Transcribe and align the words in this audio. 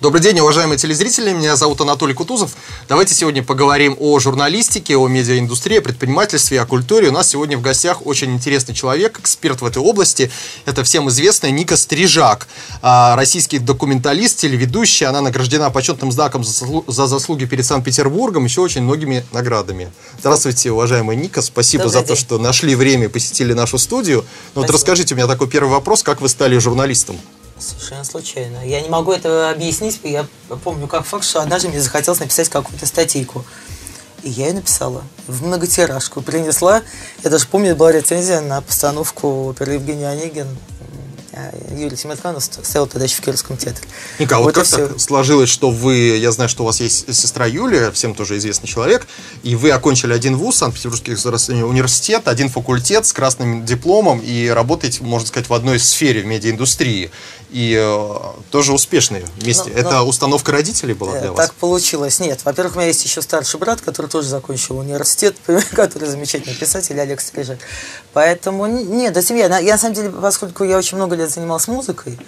Добрый 0.00 0.22
день, 0.22 0.40
уважаемые 0.40 0.78
телезрители. 0.78 1.30
Меня 1.34 1.56
зовут 1.56 1.78
Анатолий 1.82 2.14
Кутузов. 2.14 2.52
Давайте 2.88 3.14
сегодня 3.14 3.42
поговорим 3.42 3.94
о 4.00 4.18
журналистике, 4.18 4.96
о 4.96 5.06
медиаиндустрии, 5.08 5.76
о 5.76 5.82
предпринимательстве, 5.82 6.58
о 6.62 6.64
культуре. 6.64 7.10
У 7.10 7.12
нас 7.12 7.28
сегодня 7.28 7.58
в 7.58 7.60
гостях 7.60 8.06
очень 8.06 8.32
интересный 8.32 8.74
человек, 8.74 9.20
эксперт 9.20 9.60
в 9.60 9.66
этой 9.66 9.82
области. 9.82 10.30
Это 10.64 10.84
всем 10.84 11.10
известная 11.10 11.50
Ника 11.50 11.76
Стрижак, 11.76 12.48
а, 12.80 13.14
российский 13.14 13.58
документалист, 13.58 14.38
телеведущий. 14.38 15.04
Она 15.04 15.20
награждена 15.20 15.68
почетным 15.68 16.10
знаком 16.10 16.44
за 16.44 17.06
заслуги 17.06 17.44
перед 17.44 17.66
Санкт-Петербургом, 17.66 18.46
еще 18.46 18.62
очень 18.62 18.80
многими 18.80 19.22
наградами. 19.32 19.92
Здравствуйте, 20.18 20.70
уважаемая 20.70 21.14
Ника. 21.14 21.42
Спасибо 21.42 21.84
Добрый 21.84 22.00
за 22.00 22.06
то, 22.06 22.14
день. 22.14 22.24
что 22.24 22.38
нашли 22.38 22.74
время 22.74 23.04
и 23.04 23.08
посетили 23.08 23.52
нашу 23.52 23.76
студию. 23.76 24.24
Ну 24.54 24.62
вот 24.62 24.70
расскажите, 24.70 25.12
у 25.12 25.18
меня 25.18 25.26
такой 25.26 25.48
первый 25.48 25.72
вопрос. 25.72 26.02
Как 26.02 26.22
вы 26.22 26.30
стали 26.30 26.56
журналистом? 26.56 27.18
Совершенно 27.60 28.04
случайно. 28.04 28.66
Я 28.66 28.80
не 28.80 28.88
могу 28.88 29.12
этого 29.12 29.50
объяснить. 29.50 30.00
Я 30.02 30.26
помню 30.64 30.86
как 30.86 31.04
факт, 31.04 31.24
что 31.24 31.42
однажды 31.42 31.68
мне 31.68 31.80
захотелось 31.80 32.20
написать 32.20 32.48
какую-то 32.48 32.86
статейку. 32.86 33.44
И 34.22 34.30
я 34.30 34.48
ее 34.48 34.54
написала 34.54 35.02
в 35.26 35.44
многотиражку. 35.44 36.22
Принесла. 36.22 36.82
Я 37.22 37.30
даже 37.30 37.46
помню, 37.46 37.76
была 37.76 37.92
рецензия 37.92 38.40
на 38.40 38.60
постановку 38.60 39.46
оперы 39.46 39.74
Евгений 39.74 40.04
Онегин. 40.04 40.48
А, 41.40 41.74
Юрий 41.74 41.96
Тимирканов 41.96 42.44
стоял 42.44 42.86
тогда 42.86 43.04
еще 43.04 43.16
в 43.16 43.20
Кировском 43.20 43.56
театре. 43.56 43.86
Ника, 44.18 44.36
а 44.36 44.38
вот, 44.38 44.56
Вот 44.56 44.66
как 44.66 44.66
так 44.66 45.00
сложилось, 45.00 45.48
что 45.48 45.70
вы, 45.70 46.16
я 46.16 46.32
знаю, 46.32 46.48
что 46.48 46.62
у 46.62 46.66
вас 46.66 46.80
есть 46.80 47.14
сестра 47.14 47.46
Юлия, 47.46 47.90
всем 47.90 48.14
тоже 48.14 48.36
известный 48.38 48.66
человек, 48.66 49.06
и 49.42 49.54
вы 49.54 49.70
окончили 49.70 50.12
один 50.12 50.36
вуз, 50.36 50.56
Санкт-Петербургский 50.56 51.12
государственный 51.12 51.62
университет, 51.62 52.28
один 52.28 52.48
факультет 52.48 53.06
с 53.06 53.12
красным 53.12 53.64
дипломом, 53.64 54.20
и 54.20 54.48
работаете, 54.48 55.02
можно 55.02 55.26
сказать, 55.26 55.48
в 55.48 55.54
одной 55.54 55.78
сфере 55.78 56.22
в 56.22 56.26
медиаиндустрии, 56.26 57.10
и 57.50 57.76
э, 57.80 58.16
тоже 58.50 58.72
успешные 58.72 59.24
вместе. 59.36 59.70
Ну, 59.70 59.78
Это 59.78 59.98
ну, 59.98 60.08
установка 60.08 60.52
родителей 60.52 60.94
была 60.94 61.16
Э, 61.16 61.20
для 61.20 61.32
вас? 61.32 61.46
Так 61.46 61.54
получилось. 61.54 62.20
Нет, 62.20 62.40
во-первых, 62.44 62.76
у 62.76 62.78
меня 62.78 62.88
есть 62.88 63.04
еще 63.04 63.22
старший 63.22 63.58
брат, 63.58 63.80
который 63.80 64.06
тоже 64.06 64.28
закончил 64.28 64.78
университет, 64.78 65.36
который 65.72 66.08
замечательный 66.08 66.54
писатель, 66.54 66.98
Олег 67.00 67.20
Стрижак. 67.20 67.58
Поэтому, 68.12 68.66
нет, 68.66 69.12
до 69.12 69.22
семья. 69.22 69.58
Я, 69.58 69.72
на 69.72 69.78
самом 69.78 69.94
деле, 69.94 70.10
поскольку 70.10 70.64
я 70.64 70.78
очень 70.78 70.96
много 70.96 71.16
лет 71.16 71.29
занималась 71.30 71.68
музыкой, 71.68 72.18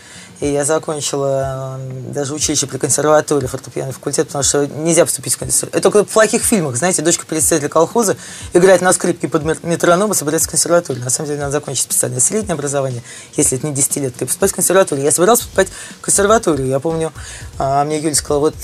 и 0.41 0.48
я 0.50 0.64
закончила 0.64 1.78
даже 2.08 2.34
училище 2.34 2.67
при 2.67 2.78
консерватории, 2.78 3.47
фортепианный 3.47 3.92
факультет, 3.92 4.28
потому 4.28 4.42
что 4.42 4.67
нельзя 4.67 5.05
поступить 5.05 5.34
в 5.34 5.39
консерваторию. 5.39 5.78
Это 5.78 5.91
только 5.91 6.09
в 6.09 6.12
плохих 6.12 6.42
фильмах, 6.42 6.77
знаете, 6.77 7.03
дочка 7.03 7.27
председателя 7.27 7.69
колхоза 7.69 8.17
играет 8.53 8.81
на 8.81 8.92
скрипке 8.92 9.28
под 9.28 9.44
мет- 9.44 9.62
метроном 9.62 10.12
и 10.12 10.14
собирается 10.14 10.48
в 10.48 10.50
консерваторию. 10.50 11.05
На 11.05 11.11
самом 11.11 11.28
деле, 11.28 11.41
надо 11.41 11.53
закончить 11.53 11.84
специальное 11.84 12.20
среднее 12.20 12.55
образование, 12.55 13.03
если 13.36 13.59
это 13.59 13.67
не 13.67 13.75
10 13.75 13.97
лет, 13.97 14.22
и 14.22 14.25
поступать 14.25 14.50
в 14.50 14.55
консерваторию. 14.55 15.05
Я 15.05 15.12
собиралась 15.12 15.41
поступать 15.41 15.69
в 15.98 16.00
консерваторию. 16.00 16.66
Я 16.66 16.81
помню, 16.81 17.12
а, 17.59 17.84
мне 17.84 17.98
Юля 17.98 18.14
сказала, 18.14 18.41
вот 18.41 18.55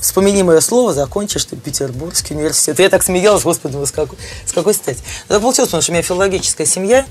Вспомини 0.00 0.42
мое 0.42 0.60
слово, 0.60 0.94
закончишь 0.94 1.44
ты 1.44 1.56
Петербургский 1.56 2.34
университет. 2.34 2.78
Я 2.78 2.88
так 2.88 3.02
смеялась, 3.02 3.42
господи, 3.42 3.76
ну 3.76 3.84
с 3.84 3.90
какой, 3.90 4.16
с 4.46 4.52
какой 4.52 4.72
стати? 4.72 5.00
Так 5.28 5.42
получилось, 5.42 5.68
потому 5.68 5.82
что 5.82 5.92
у 5.92 5.94
меня 5.94 6.02
филологическая 6.02 6.66
семья, 6.66 7.04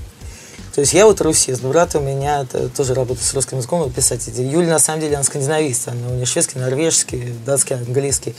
то 0.74 0.80
есть 0.80 0.92
я 0.92 1.04
вот 1.06 1.20
русист, 1.20 1.62
брат 1.62 1.96
у 1.96 2.00
меня 2.00 2.46
тоже 2.76 2.94
работает 2.94 3.26
с 3.26 3.34
русским 3.34 3.58
языком, 3.58 3.82
он 3.82 3.92
писатель. 3.92 4.32
Юля, 4.40 4.68
на 4.68 4.78
самом 4.78 5.00
деле, 5.00 5.16
она 5.16 5.24
скандинавист, 5.24 5.88
она 5.88 6.08
у 6.08 6.14
нее 6.14 6.26
шведский, 6.26 6.58
норвежский, 6.60 7.34
датский, 7.44 7.76
английский. 7.76 8.36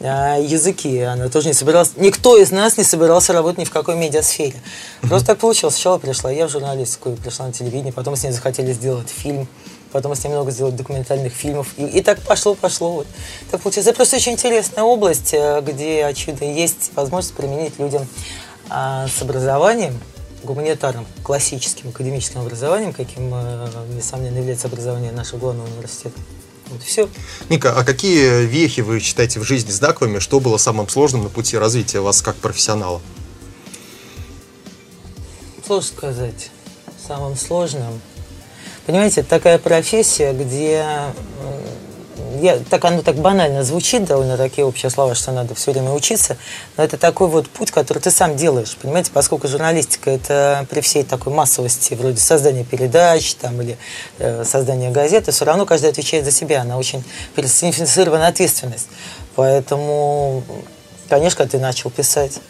А 0.00 0.38
языки 0.38 1.00
она 1.00 1.28
тоже 1.28 1.48
не 1.48 1.54
собиралась, 1.54 1.92
никто 1.96 2.36
из 2.36 2.50
нас 2.50 2.76
не 2.78 2.84
собирался 2.84 3.32
работать 3.32 3.58
ни 3.58 3.64
в 3.64 3.70
какой 3.70 3.96
медиасфере. 3.96 4.60
Просто 5.02 5.28
так 5.28 5.38
получилось. 5.38 5.74
Сначала 5.74 5.98
пришла 5.98 6.30
я 6.32 6.48
в 6.48 6.50
журналистику, 6.50 7.12
пришла 7.22 7.46
на 7.46 7.52
телевидение, 7.52 7.92
потом 7.92 8.16
с 8.16 8.24
ней 8.24 8.32
захотели 8.32 8.72
сделать 8.72 9.08
фильм, 9.08 9.46
потом 9.92 10.14
с 10.16 10.24
ней 10.24 10.30
много 10.30 10.50
сделать 10.50 10.74
документальных 10.74 11.32
фильмов. 11.32 11.68
И, 11.76 11.84
и 11.84 12.00
так 12.00 12.20
пошло, 12.22 12.54
пошло. 12.54 12.92
Вот. 12.92 13.06
Так 13.50 13.60
получилось. 13.60 13.86
Это 13.86 13.96
просто 13.96 14.16
очень 14.16 14.32
интересная 14.32 14.84
область, 14.84 15.32
э, 15.32 15.60
где, 15.64 16.04
очевидно, 16.04 16.44
есть 16.44 16.90
возможность 16.94 17.34
применить 17.34 17.78
людям 17.78 18.06
а, 18.68 19.06
с 19.08 19.22
образованием, 19.22 19.98
гуманитарным, 20.48 21.06
классическим, 21.22 21.90
академическим 21.90 22.40
образованием, 22.40 22.92
каким, 22.92 23.30
э, 23.34 23.68
несомненно, 23.94 24.38
является 24.38 24.66
образование 24.66 25.12
нашего 25.12 25.38
главного 25.38 25.66
университета. 25.66 26.18
Вот 26.68 26.82
все. 26.82 27.08
Ника, 27.48 27.72
а 27.72 27.84
какие 27.84 28.46
вехи 28.46 28.80
вы 28.80 29.00
считаете 29.00 29.40
в 29.40 29.44
жизни 29.44 29.70
знаковыми? 29.70 30.18
Что 30.18 30.40
было 30.40 30.56
самым 30.56 30.88
сложным 30.88 31.22
на 31.22 31.28
пути 31.28 31.56
развития 31.56 32.00
вас 32.00 32.22
как 32.22 32.36
профессионала? 32.36 33.00
Сложно 35.64 35.88
сказать. 35.88 36.50
Самым 37.06 37.36
сложным. 37.36 38.00
Понимаете, 38.86 39.20
это 39.20 39.30
такая 39.30 39.58
профессия, 39.58 40.32
где 40.32 40.84
я, 42.40 42.58
так 42.58 42.84
оно 42.84 43.02
так 43.02 43.16
банально 43.16 43.64
звучит, 43.64 44.04
довольно 44.04 44.36
такие 44.36 44.64
общие 44.64 44.90
слова, 44.90 45.14
что 45.14 45.32
надо 45.32 45.54
все 45.54 45.72
время 45.72 45.92
учиться, 45.92 46.36
но 46.76 46.84
это 46.84 46.96
такой 46.96 47.28
вот 47.28 47.48
путь, 47.48 47.70
который 47.70 47.98
ты 47.98 48.10
сам 48.10 48.36
делаешь, 48.36 48.76
понимаете, 48.80 49.10
поскольку 49.12 49.48
журналистика 49.48 50.10
это 50.10 50.66
при 50.70 50.80
всей 50.80 51.02
такой 51.02 51.32
массовости, 51.32 51.94
вроде 51.94 52.18
создания 52.18 52.64
передач 52.64 53.34
там, 53.34 53.60
или 53.60 53.78
э, 54.18 54.44
создания 54.44 54.90
газеты, 54.90 55.32
все 55.32 55.44
равно 55.44 55.66
каждый 55.66 55.90
отвечает 55.90 56.24
за 56.24 56.30
себя, 56.30 56.62
она 56.62 56.78
очень 56.78 57.04
персонифицирована 57.34 58.26
ответственность. 58.26 58.88
Поэтому, 59.34 60.42
конечно, 61.08 61.46
ты 61.46 61.58
начал 61.58 61.90
писать, 61.90 62.40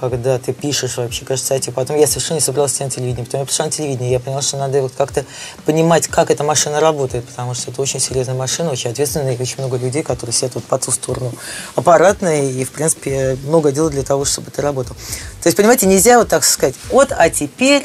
когда 0.00 0.38
ты 0.38 0.52
пишешь 0.52 0.96
вообще, 0.96 1.24
кажется, 1.24 1.54
эти 1.54 1.70
потом 1.70 1.96
я 1.96 2.06
совершенно 2.06 2.36
не 2.36 2.40
собиралась 2.40 2.78
на 2.80 2.88
телевидение. 2.88 3.24
Потом 3.26 3.40
я 3.40 3.46
пришла 3.46 3.66
на 3.66 3.70
телевидение, 3.70 4.12
я 4.12 4.20
поняла, 4.20 4.40
что 4.40 4.56
надо 4.56 4.80
вот 4.82 4.92
как-то 4.96 5.24
понимать, 5.66 6.08
как 6.08 6.30
эта 6.30 6.42
машина 6.44 6.80
работает, 6.80 7.26
потому 7.26 7.54
что 7.54 7.70
это 7.70 7.82
очень 7.82 8.00
серьезная 8.00 8.34
машина, 8.34 8.70
очень 8.70 8.90
ответственная, 8.90 9.34
и 9.34 9.40
очень 9.40 9.58
много 9.58 9.76
людей, 9.76 10.02
которые 10.02 10.32
сидят 10.32 10.54
вот 10.54 10.64
по 10.64 10.78
ту 10.78 10.90
сторону 10.90 11.32
аппаратной, 11.74 12.52
и, 12.52 12.64
в 12.64 12.72
принципе, 12.72 13.36
много 13.44 13.72
дел 13.72 13.90
для 13.90 14.02
того, 14.02 14.24
чтобы 14.24 14.48
это 14.48 14.62
работало. 14.62 14.96
То 15.42 15.48
есть, 15.48 15.56
понимаете, 15.56 15.86
нельзя 15.86 16.18
вот 16.18 16.28
так 16.28 16.44
сказать, 16.44 16.74
вот, 16.90 17.12
а 17.16 17.28
теперь, 17.28 17.84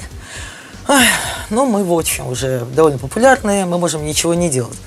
ай, 0.87 1.07
ну, 1.49 1.65
мы, 1.65 1.83
в 1.83 1.91
общем, 1.91 2.27
уже 2.27 2.65
довольно 2.75 2.97
популярные, 2.97 3.65
мы 3.65 3.77
можем 3.77 4.05
ничего 4.05 4.33
не 4.33 4.49
делать. 4.49 4.77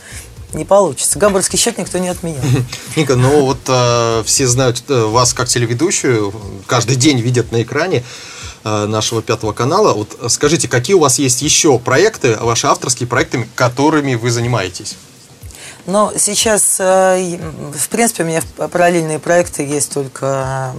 Не 0.53 0.65
получится. 0.65 1.19
Гамбургский 1.19 1.59
счет 1.59 1.77
никто 1.79 1.99
не 1.99 2.09
отменял. 2.09 2.43
Ника, 2.97 3.17
ну 3.17 3.45
вот 3.45 3.59
э, 3.67 4.23
все 4.25 4.47
знают 4.47 4.83
э, 4.89 5.05
вас 5.05 5.35
как 5.35 5.49
телеведущую, 5.49 6.33
каждый 6.67 6.97
день 6.97 7.21
видят 7.21 7.53
на 7.53 7.63
экране 7.63 8.03
э, 8.65 8.87
нашего 8.87 9.21
пятого 9.21 9.53
канала. 9.53 9.93
Вот 9.93 10.19
скажите, 10.29 10.67
какие 10.67 10.95
у 10.97 11.01
вас 11.01 11.19
есть 11.19 11.43
еще 11.43 11.79
проекты, 11.79 12.37
ваши 12.41 12.67
авторские 12.67 13.07
проекты, 13.07 13.47
которыми 13.55 14.15
вы 14.15 14.31
занимаетесь? 14.31 14.97
Но 15.85 16.13
сейчас, 16.17 16.77
э, 16.81 17.39
в 17.75 17.89
принципе, 17.91 18.23
у 18.23 18.27
меня 18.27 18.43
параллельные 18.57 19.19
проекты 19.19 19.65
есть 19.65 19.93
только 19.93 20.73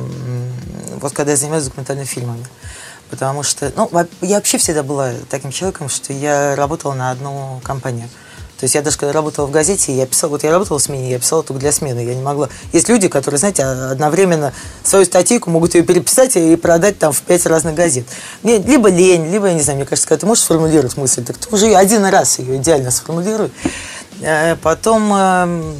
вот 0.99 1.13
когда 1.13 1.31
я 1.31 1.37
занимаюсь 1.37 1.65
документальными 1.65 2.05
фильмами. 2.05 2.45
Потому 3.09 3.41
что, 3.41 3.71
ну, 3.75 3.89
я 4.21 4.35
вообще 4.35 4.57
всегда 4.59 4.83
была 4.83 5.13
таким 5.29 5.51
человеком, 5.51 5.89
что 5.89 6.13
я 6.13 6.55
работала 6.55 6.93
на 6.93 7.11
одну 7.11 7.59
компанию. 7.63 8.07
То 8.59 8.65
есть 8.65 8.75
я 8.75 8.81
даже 8.81 8.97
когда 8.97 9.13
работала 9.13 9.45
в 9.45 9.51
газете, 9.51 9.95
я 9.95 10.05
писала, 10.05 10.31
вот 10.31 10.43
я 10.43 10.51
работала 10.51 10.79
в 10.79 10.81
смене, 10.81 11.09
я 11.11 11.19
писала 11.19 11.43
только 11.43 11.61
для 11.61 11.71
смены, 11.71 11.99
я 12.01 12.13
не 12.13 12.21
могла. 12.21 12.49
Есть 12.73 12.89
люди, 12.89 13.07
которые, 13.07 13.39
знаете, 13.39 13.63
одновременно 13.63 14.51
свою 14.83 15.05
статейку 15.05 15.49
могут 15.49 15.75
ее 15.75 15.83
переписать 15.83 16.35
и 16.35 16.57
продать 16.57 16.99
там 16.99 17.13
в 17.13 17.21
пять 17.21 17.45
разных 17.45 17.75
газет. 17.75 18.05
Мне 18.43 18.57
либо 18.57 18.89
лень, 18.89 19.31
либо, 19.31 19.47
я 19.47 19.53
не 19.53 19.61
знаю, 19.61 19.77
мне 19.77 19.85
кажется, 19.85 20.09
когда 20.09 20.19
ты 20.19 20.25
можешь 20.25 20.43
сформулировать 20.43 20.97
мысль, 20.97 21.23
так 21.23 21.37
ты 21.37 21.55
уже 21.55 21.73
один 21.73 22.03
раз 22.05 22.39
ее 22.39 22.57
идеально 22.57 22.91
сформулируй. 22.91 23.49
Э, 24.21 24.57
Потом 24.57 25.13
эм, 25.13 25.75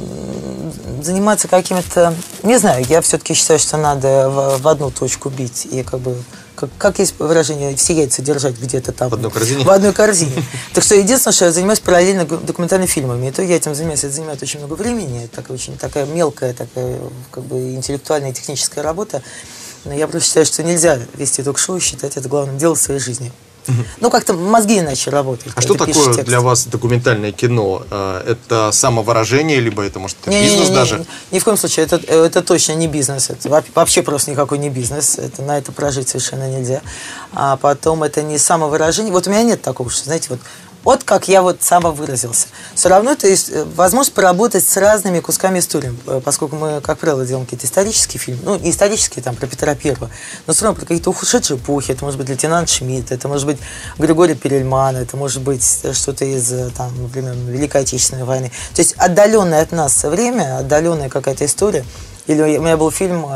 заниматься 1.02 1.48
какими-то... 1.48 2.14
Не 2.42 2.58
знаю, 2.58 2.84
я 2.88 3.02
все-таки 3.02 3.34
считаю, 3.34 3.58
что 3.58 3.76
надо 3.76 4.30
в 4.30 4.66
одну 4.66 4.90
точку 4.90 5.28
бить. 5.28 5.66
И 5.70 5.82
как 5.82 6.00
бы... 6.00 6.16
Как, 6.60 6.68
как 6.76 6.98
есть 6.98 7.14
выражение, 7.18 7.74
все 7.74 7.94
яйца 7.94 8.20
держать 8.20 8.60
где-то 8.60 8.92
там. 8.92 9.08
В 9.08 9.14
одной 9.14 9.30
корзине? 9.30 9.64
В 9.64 9.70
одной 9.70 9.94
корзине. 9.94 10.44
Так 10.74 10.84
что 10.84 10.94
единственное, 10.94 11.32
что 11.32 11.46
я 11.46 11.52
занимаюсь 11.52 11.80
параллельно 11.80 12.26
документальными 12.26 12.86
фильмами. 12.86 13.28
И 13.28 13.30
то 13.30 13.42
я 13.42 13.56
этим 13.56 13.74
занимаюсь. 13.74 14.04
Это 14.04 14.12
занимает 14.12 14.42
очень 14.42 14.60
много 14.60 14.74
времени. 14.74 15.24
Это 15.24 15.36
такая 15.36 15.54
очень 15.54 15.78
такая 15.78 16.04
мелкая, 16.04 16.52
такая 16.52 16.98
как 17.30 17.44
бы 17.44 17.56
интеллектуальная 17.74 18.32
и 18.32 18.34
техническая 18.34 18.84
работа. 18.84 19.22
Но 19.86 19.94
я 19.94 20.06
просто 20.06 20.28
считаю, 20.28 20.44
что 20.44 20.62
нельзя 20.62 20.98
вести 21.14 21.42
ток-шоу 21.42 21.78
и 21.78 21.80
считать 21.80 22.18
это 22.18 22.28
главным 22.28 22.58
делом 22.58 22.76
в 22.76 22.80
своей 22.80 23.00
жизни. 23.00 23.32
Ну, 24.00 24.10
как-то 24.10 24.32
мозги 24.34 24.78
иначе 24.78 25.10
работают. 25.10 25.52
А 25.56 25.60
что 25.60 25.74
такое 25.74 25.94
текст. 25.94 26.24
для 26.24 26.40
вас 26.40 26.66
документальное 26.66 27.32
кино? 27.32 27.82
Э, 27.90 28.22
Это 28.26 28.70
самовыражение, 28.72 29.60
либо 29.60 29.82
это, 29.82 29.98
может, 29.98 30.16
это 30.22 30.30
Не, 30.30 30.40
не, 30.40 30.44
бизнес 30.46 30.64
не, 30.64 30.70
не, 30.70 30.74
даже? 30.74 31.06
Ни 31.30 31.38
в 31.38 31.44
коем 31.44 31.56
случае, 31.56 31.86
это, 31.86 31.96
это 31.96 32.42
точно 32.42 32.72
не 32.72 32.88
бизнес. 32.88 33.30
Это 33.30 33.48
во- 33.48 33.64
вообще 33.74 34.02
просто 34.02 34.30
никакой 34.30 34.58
не 34.58 34.70
бизнес. 34.70 35.18
Это, 35.18 35.42
на 35.42 35.58
это 35.58 35.72
прожить 35.72 36.08
совершенно 36.08 36.48
нельзя. 36.50 36.80
А 37.32 37.56
потом 37.56 38.02
это 38.02 38.22
не 38.22 38.38
самовыражение. 38.38 39.12
Вот 39.12 39.26
у 39.26 39.30
меня 39.30 39.42
нет 39.42 39.62
такого, 39.62 39.90
что, 39.90 40.04
знаете, 40.04 40.26
вот 40.30 40.40
вот 40.84 41.04
как 41.04 41.28
я 41.28 41.42
вот 41.42 41.62
сам 41.62 41.82
выразился. 41.82 42.48
Все 42.74 42.88
равно 42.88 43.12
это 43.12 43.28
э, 43.28 43.64
возможность 43.76 44.14
поработать 44.14 44.66
с 44.66 44.76
разными 44.76 45.20
кусками 45.20 45.58
истории, 45.58 45.94
э, 46.06 46.20
поскольку 46.24 46.56
мы, 46.56 46.80
как 46.80 46.98
правило, 46.98 47.24
делаем 47.24 47.46
какие-то 47.46 47.66
исторические 47.66 48.20
фильмы, 48.20 48.40
ну, 48.44 48.60
исторические, 48.62 49.22
там, 49.22 49.36
про 49.36 49.46
Петра 49.46 49.74
Первого, 49.74 50.10
но 50.46 50.52
все 50.52 50.64
равно 50.64 50.76
про 50.78 50.86
какие-то 50.86 51.10
ушедшие 51.10 51.58
эпохи, 51.58 51.92
это 51.92 52.04
может 52.04 52.18
быть 52.18 52.28
лейтенант 52.28 52.68
Шмидт, 52.68 53.12
это 53.12 53.28
может 53.28 53.46
быть 53.46 53.58
Григорий 53.98 54.34
Перельман, 54.34 54.96
это 54.96 55.16
может 55.16 55.42
быть 55.42 55.64
что-то 55.92 56.24
из, 56.24 56.52
там, 56.76 56.90
например, 57.02 57.34
Великой 57.34 57.82
Отечественной 57.82 58.24
войны. 58.24 58.50
То 58.74 58.82
есть 58.82 58.94
отдаленное 58.96 59.62
от 59.62 59.72
нас 59.72 60.04
время, 60.04 60.58
отдаленная 60.58 61.08
какая-то 61.08 61.44
история– 61.44 61.84
или 62.30 62.42
у 62.58 62.62
меня 62.62 62.76
был 62.76 62.92
фильм, 62.92 63.26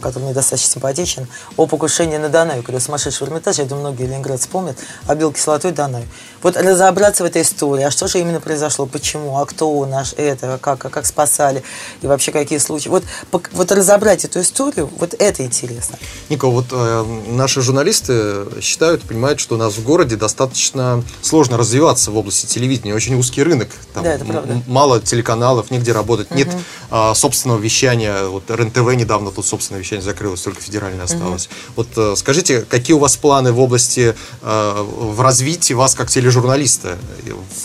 который 0.00 0.22
мне 0.22 0.32
достаточно 0.32 0.72
симпатичен, 0.72 1.26
о 1.58 1.66
покушении 1.66 2.16
на 2.16 2.30
Данаю, 2.30 2.62
когда 2.62 2.80
сумасшедший 2.80 3.26
в 3.26 3.30
Эрмитаже, 3.30 3.62
я 3.62 3.68
думаю, 3.68 3.88
многие 3.88 4.06
ленинградцы 4.06 4.48
помнят, 4.48 4.78
обил 5.06 5.32
кислотой 5.32 5.72
Данаю. 5.72 6.06
Вот 6.42 6.56
разобраться 6.56 7.24
в 7.24 7.26
этой 7.26 7.42
истории, 7.42 7.84
а 7.84 7.90
что 7.90 8.06
же 8.06 8.18
именно 8.18 8.40
произошло, 8.40 8.86
почему, 8.86 9.38
а 9.38 9.46
кто 9.46 9.84
наш 9.86 10.14
это, 10.16 10.58
как, 10.60 10.78
как 10.78 11.06
спасали, 11.06 11.62
и 12.02 12.06
вообще 12.06 12.32
какие 12.32 12.58
случаи. 12.58 12.88
Вот, 12.88 13.04
вот 13.32 13.72
разобрать 13.72 14.24
эту 14.24 14.40
историю, 14.40 14.90
вот 14.98 15.14
это 15.18 15.44
интересно. 15.44 15.98
Ника, 16.28 16.46
вот 16.48 16.66
э, 16.70 17.04
наши 17.28 17.60
журналисты 17.60 18.46
считают, 18.60 19.02
понимают, 19.02 19.40
что 19.40 19.56
у 19.56 19.58
нас 19.58 19.74
в 19.74 19.84
городе 19.84 20.16
достаточно 20.16 21.02
сложно 21.22 21.56
развиваться 21.56 22.10
в 22.10 22.16
области 22.16 22.46
телевидения, 22.46 22.94
очень 22.94 23.14
узкий 23.18 23.42
рынок, 23.42 23.68
там 23.94 24.04
да, 24.04 24.14
это 24.14 24.24
правда. 24.24 24.62
мало 24.66 25.00
телеканалов, 25.00 25.70
нигде 25.70 25.92
работать, 25.92 26.30
угу. 26.30 26.38
нет 26.38 26.48
э, 26.90 27.12
собственного 27.14 27.58
вещания, 27.58 28.24
вот 28.24 28.50
РНТВ 28.50 28.94
недавно 28.94 29.30
тут 29.30 29.46
собственное 29.46 29.80
вещание 29.80 30.04
закрылось, 30.04 30.42
только 30.42 30.60
федеральное 30.60 31.04
осталось. 31.04 31.46
Угу. 31.46 31.54
Вот 31.76 31.88
э, 31.96 32.14
скажите, 32.16 32.62
какие 32.62 32.94
у 32.94 32.98
вас 32.98 33.16
планы 33.16 33.52
в 33.52 33.60
области, 33.60 34.14
э, 34.42 34.82
в 34.82 35.20
развитии 35.20 35.74
вас 35.74 35.94
как 35.94 36.10
тележурналиста? 36.28 36.98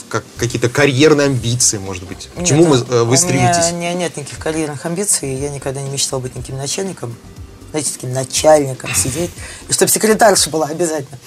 Как, 0.09 0.23
какие-то 0.37 0.69
карьерные 0.69 1.27
амбиции, 1.27 1.77
может 1.77 2.03
быть? 2.03 2.29
К 2.35 2.43
чему 2.43 2.61
нет, 2.65 2.87
вы, 2.87 2.95
э, 2.95 3.03
вы 3.03 3.17
стремитесь? 3.17 3.71
У 3.71 3.75
меня 3.75 3.93
нет 3.93 4.15
никаких 4.15 4.39
карьерных 4.39 4.85
амбиций, 4.85 5.35
я 5.35 5.49
никогда 5.49 5.81
не 5.81 5.89
мечтал 5.89 6.19
быть 6.19 6.35
никаким 6.35 6.57
начальником 6.57 7.15
знаете, 7.71 7.91
таким 7.95 8.13
начальником 8.13 8.93
сидеть, 8.93 9.31
и 9.67 9.73
чтобы 9.73 9.91
секретарша 9.91 10.51
была 10.51 10.67
обязательно, 10.67 11.17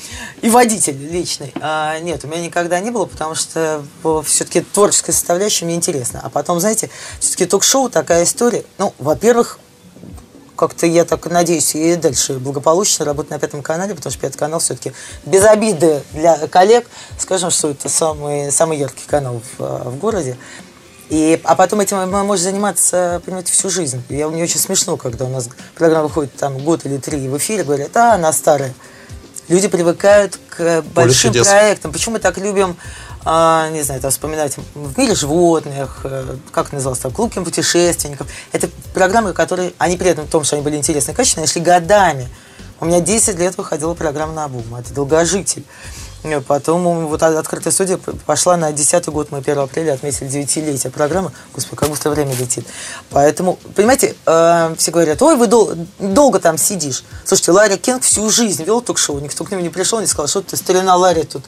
и 0.42 0.48
водитель 0.48 0.96
личный. 0.96 1.52
А, 1.56 1.98
нет, 1.98 2.24
у 2.24 2.28
меня 2.28 2.40
никогда 2.40 2.78
не 2.78 2.92
было, 2.92 3.04
потому 3.06 3.34
что 3.34 3.82
все-таки 4.24 4.60
творческая 4.60 5.10
составляющая 5.10 5.64
мне 5.64 5.74
интересна. 5.74 6.20
А 6.22 6.30
потом, 6.30 6.60
знаете, 6.60 6.88
все-таки 7.18 7.46
ток-шоу 7.46 7.90
такая 7.90 8.22
история. 8.22 8.62
Ну, 8.78 8.94
во-первых, 8.98 9.58
как-то 10.56 10.86
я 10.86 11.04
так 11.04 11.26
надеюсь 11.26 11.74
и 11.74 11.94
дальше 11.96 12.34
благополучно 12.34 13.04
работать 13.04 13.30
на 13.30 13.38
Пятом 13.38 13.62
канале, 13.62 13.94
потому 13.94 14.10
что 14.10 14.20
Пятый 14.20 14.38
канал 14.38 14.60
все-таки 14.60 14.92
без 15.24 15.44
обиды 15.44 16.02
для 16.12 16.48
коллег, 16.48 16.86
скажем, 17.18 17.50
что 17.50 17.70
это 17.70 17.88
самый, 17.88 18.50
самый 18.50 18.78
яркий 18.78 19.06
канал 19.06 19.40
в, 19.58 19.90
в 19.90 19.96
городе. 19.98 20.36
И, 21.08 21.40
а 21.44 21.54
потом 21.54 21.80
этим 21.80 21.98
мы 21.98 22.24
можем 22.24 22.44
заниматься, 22.44 23.22
понимаете, 23.24 23.52
всю 23.52 23.70
жизнь. 23.70 24.02
Я, 24.08 24.28
мне 24.28 24.42
очень 24.42 24.58
смешно, 24.58 24.96
когда 24.96 25.24
у 25.24 25.28
нас 25.28 25.48
программа 25.76 26.08
выходит 26.08 26.34
там 26.34 26.58
год 26.58 26.84
или 26.84 26.96
три 26.96 27.28
в 27.28 27.36
эфире, 27.36 27.62
говорят, 27.62 27.96
а, 27.96 28.14
она 28.14 28.32
старая. 28.32 28.74
Люди 29.48 29.68
привыкают 29.68 30.40
к 30.48 30.82
большим 30.92 31.32
проектам. 31.32 31.92
Почему 31.92 32.14
мы 32.14 32.18
так 32.18 32.36
любим, 32.38 32.76
а, 33.28 33.70
не 33.70 33.82
знаю, 33.82 34.00
там, 34.00 34.12
вспоминать 34.12 34.56
в 34.74 34.96
мире 34.96 35.16
животных, 35.16 36.02
э, 36.04 36.36
как 36.52 36.72
назывался 36.72 37.02
там, 37.02 37.12
клуб 37.12 37.34
путешественников. 37.34 38.28
Это 38.52 38.70
программы, 38.94 39.32
которые, 39.32 39.72
они 39.78 39.96
при 39.96 40.10
этом 40.10 40.26
в 40.26 40.30
том, 40.30 40.44
что 40.44 40.54
они 40.54 40.62
были 40.62 40.76
интересны 40.76 41.10
и 41.10 41.14
качественные, 41.14 41.48
шли 41.48 41.60
годами. 41.60 42.28
У 42.78 42.84
меня 42.84 43.00
10 43.00 43.36
лет 43.36 43.58
выходила 43.58 43.94
программа 43.94 44.32
на 44.32 44.46
бум. 44.46 44.62
Это 44.76 44.94
долгожитель. 44.94 45.64
Потом 46.46 47.08
вот 47.08 47.20
открытая 47.20 47.72
студия 47.72 47.98
пошла 48.26 48.56
на 48.56 48.70
10 48.70 49.06
год, 49.08 49.32
мы 49.32 49.38
1 49.38 49.58
апреля 49.58 49.94
отметили 49.94 50.28
9-летие 50.28 50.90
программы. 50.90 51.32
Господи, 51.52 51.80
как 51.80 51.88
быстро 51.88 52.10
время 52.10 52.32
летит. 52.36 52.64
Поэтому, 53.10 53.58
понимаете, 53.74 54.14
э, 54.24 54.74
все 54.78 54.92
говорят, 54.92 55.20
ой, 55.20 55.36
вы 55.36 55.48
дол- 55.48 55.74
долго 55.98 56.38
там 56.38 56.58
сидишь. 56.58 57.02
Слушайте, 57.24 57.50
Ларри 57.50 57.76
Кинг 57.76 58.04
всю 58.04 58.30
жизнь 58.30 58.62
вел 58.62 58.82
ток-шоу, 58.82 59.18
никто 59.18 59.42
к 59.42 59.50
нему 59.50 59.62
не 59.62 59.68
пришел, 59.68 59.98
не 60.00 60.06
сказал, 60.06 60.28
что 60.28 60.42
ты, 60.42 60.56
старина 60.56 60.94
Ларри, 60.94 61.24
тут 61.24 61.42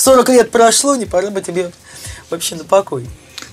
40 0.00 0.28
лет 0.30 0.50
прошло, 0.50 0.96
не 0.96 1.04
пора 1.04 1.30
бы 1.30 1.42
тебе 1.42 1.70
вообще 2.30 2.56
на 2.56 2.64
покой. 2.64 3.06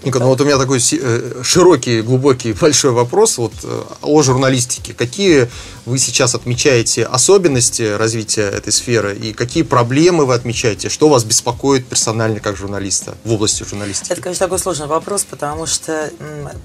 Ника, 0.04 0.20
ну 0.20 0.28
вот 0.28 0.40
у 0.40 0.46
меня 0.46 0.58
такой 0.58 0.80
э, 0.80 1.42
широкий, 1.44 2.02
глубокий, 2.02 2.54
большой 2.62 2.92
вопрос 2.92 3.38
вот 3.38 3.52
э, 3.64 3.84
о 4.02 4.22
журналистике. 4.22 4.94
Какие 4.94 5.50
вы 5.86 5.98
сейчас 5.98 6.36
отмечаете 6.36 7.04
особенности 7.04 7.98
развития 7.98 8.44
этой 8.44 8.72
сферы 8.72 9.18
и 9.18 9.34
какие 9.34 9.64
проблемы 9.64 10.26
вы 10.26 10.36
отмечаете? 10.36 10.88
Что 10.88 11.10
вас 11.10 11.26
беспокоит 11.26 11.86
персонально 11.86 12.40
как 12.40 12.56
журналиста 12.56 13.16
в 13.26 13.34
области 13.34 13.64
журналистики? 13.64 14.10
Это, 14.10 14.22
конечно, 14.22 14.46
такой 14.46 14.60
сложный 14.60 14.88
вопрос, 14.88 15.26
потому 15.30 15.66
что, 15.66 16.12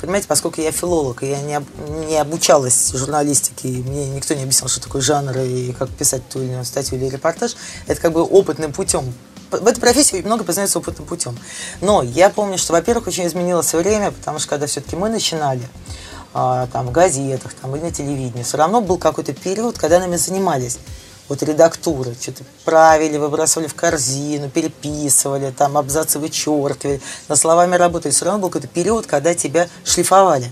понимаете, 0.00 0.28
поскольку 0.28 0.60
я 0.60 0.70
филолог, 0.70 1.24
и 1.24 1.26
я 1.26 1.40
не, 1.40 1.60
не 2.06 2.20
обучалась 2.20 2.92
журналистике, 2.92 3.68
и 3.68 3.82
мне 3.82 4.10
никто 4.10 4.34
не 4.34 4.42
объяснил, 4.42 4.68
что 4.68 4.80
такое 4.80 5.02
жанр 5.02 5.38
и 5.38 5.72
как 5.72 5.90
писать 5.90 6.22
ту 6.28 6.40
или 6.40 6.50
иную 6.50 6.64
статью 6.64 6.98
или 6.98 7.08
репортаж, 7.08 7.56
это 7.88 8.00
как 8.00 8.12
бы 8.12 8.22
опытным 8.22 8.72
путем 8.72 9.12
в 9.60 9.66
этой 9.66 9.80
профессии 9.80 10.22
много 10.22 10.44
познается 10.44 10.78
опытным 10.78 11.06
путем. 11.06 11.38
Но 11.80 12.02
я 12.02 12.30
помню, 12.30 12.58
что, 12.58 12.72
во-первых, 12.72 13.06
очень 13.08 13.26
изменилось 13.26 13.72
время, 13.74 14.10
потому 14.10 14.38
что 14.38 14.48
когда 14.48 14.66
все-таки 14.66 14.96
мы 14.96 15.08
начинали, 15.08 15.68
а, 16.34 16.66
там, 16.72 16.86
в 16.86 16.92
газетах 16.92 17.52
там, 17.54 17.76
или 17.76 17.82
на 17.82 17.92
телевидении, 17.92 18.42
все 18.42 18.56
равно 18.56 18.80
был 18.80 18.98
какой-то 18.98 19.32
период, 19.32 19.78
когда 19.78 19.98
нами 19.98 20.16
занимались 20.16 20.78
вот 21.28 21.42
редактуры, 21.42 22.14
что-то 22.20 22.44
правили, 22.64 23.16
выбрасывали 23.16 23.66
в 23.66 23.74
корзину, 23.74 24.50
переписывали, 24.50 25.50
там 25.56 25.78
абзацы 25.78 26.18
вычеркивали, 26.18 27.00
над 27.28 27.38
словами 27.38 27.76
работали. 27.76 28.12
Все 28.12 28.24
равно 28.24 28.40
был 28.40 28.48
какой-то 28.48 28.68
период, 28.68 29.06
когда 29.06 29.34
тебя 29.34 29.68
шлифовали. 29.84 30.50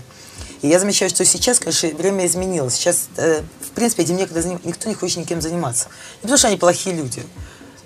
И 0.61 0.67
я 0.67 0.79
замечаю, 0.79 1.09
что 1.09 1.25
сейчас, 1.25 1.59
конечно, 1.59 1.89
время 1.89 2.25
изменилось. 2.25 2.75
Сейчас, 2.75 3.09
э, 3.17 3.41
в 3.61 3.71
принципе, 3.71 4.03
этим 4.03 4.15
некогда 4.15 4.43
никто 4.63 4.89
не 4.89 4.95
хочет 4.95 5.17
никем 5.17 5.41
заниматься. 5.41 5.87
Не 6.17 6.21
потому 6.23 6.37
что 6.37 6.47
они 6.47 6.57
плохие 6.57 6.95
люди, 6.95 7.23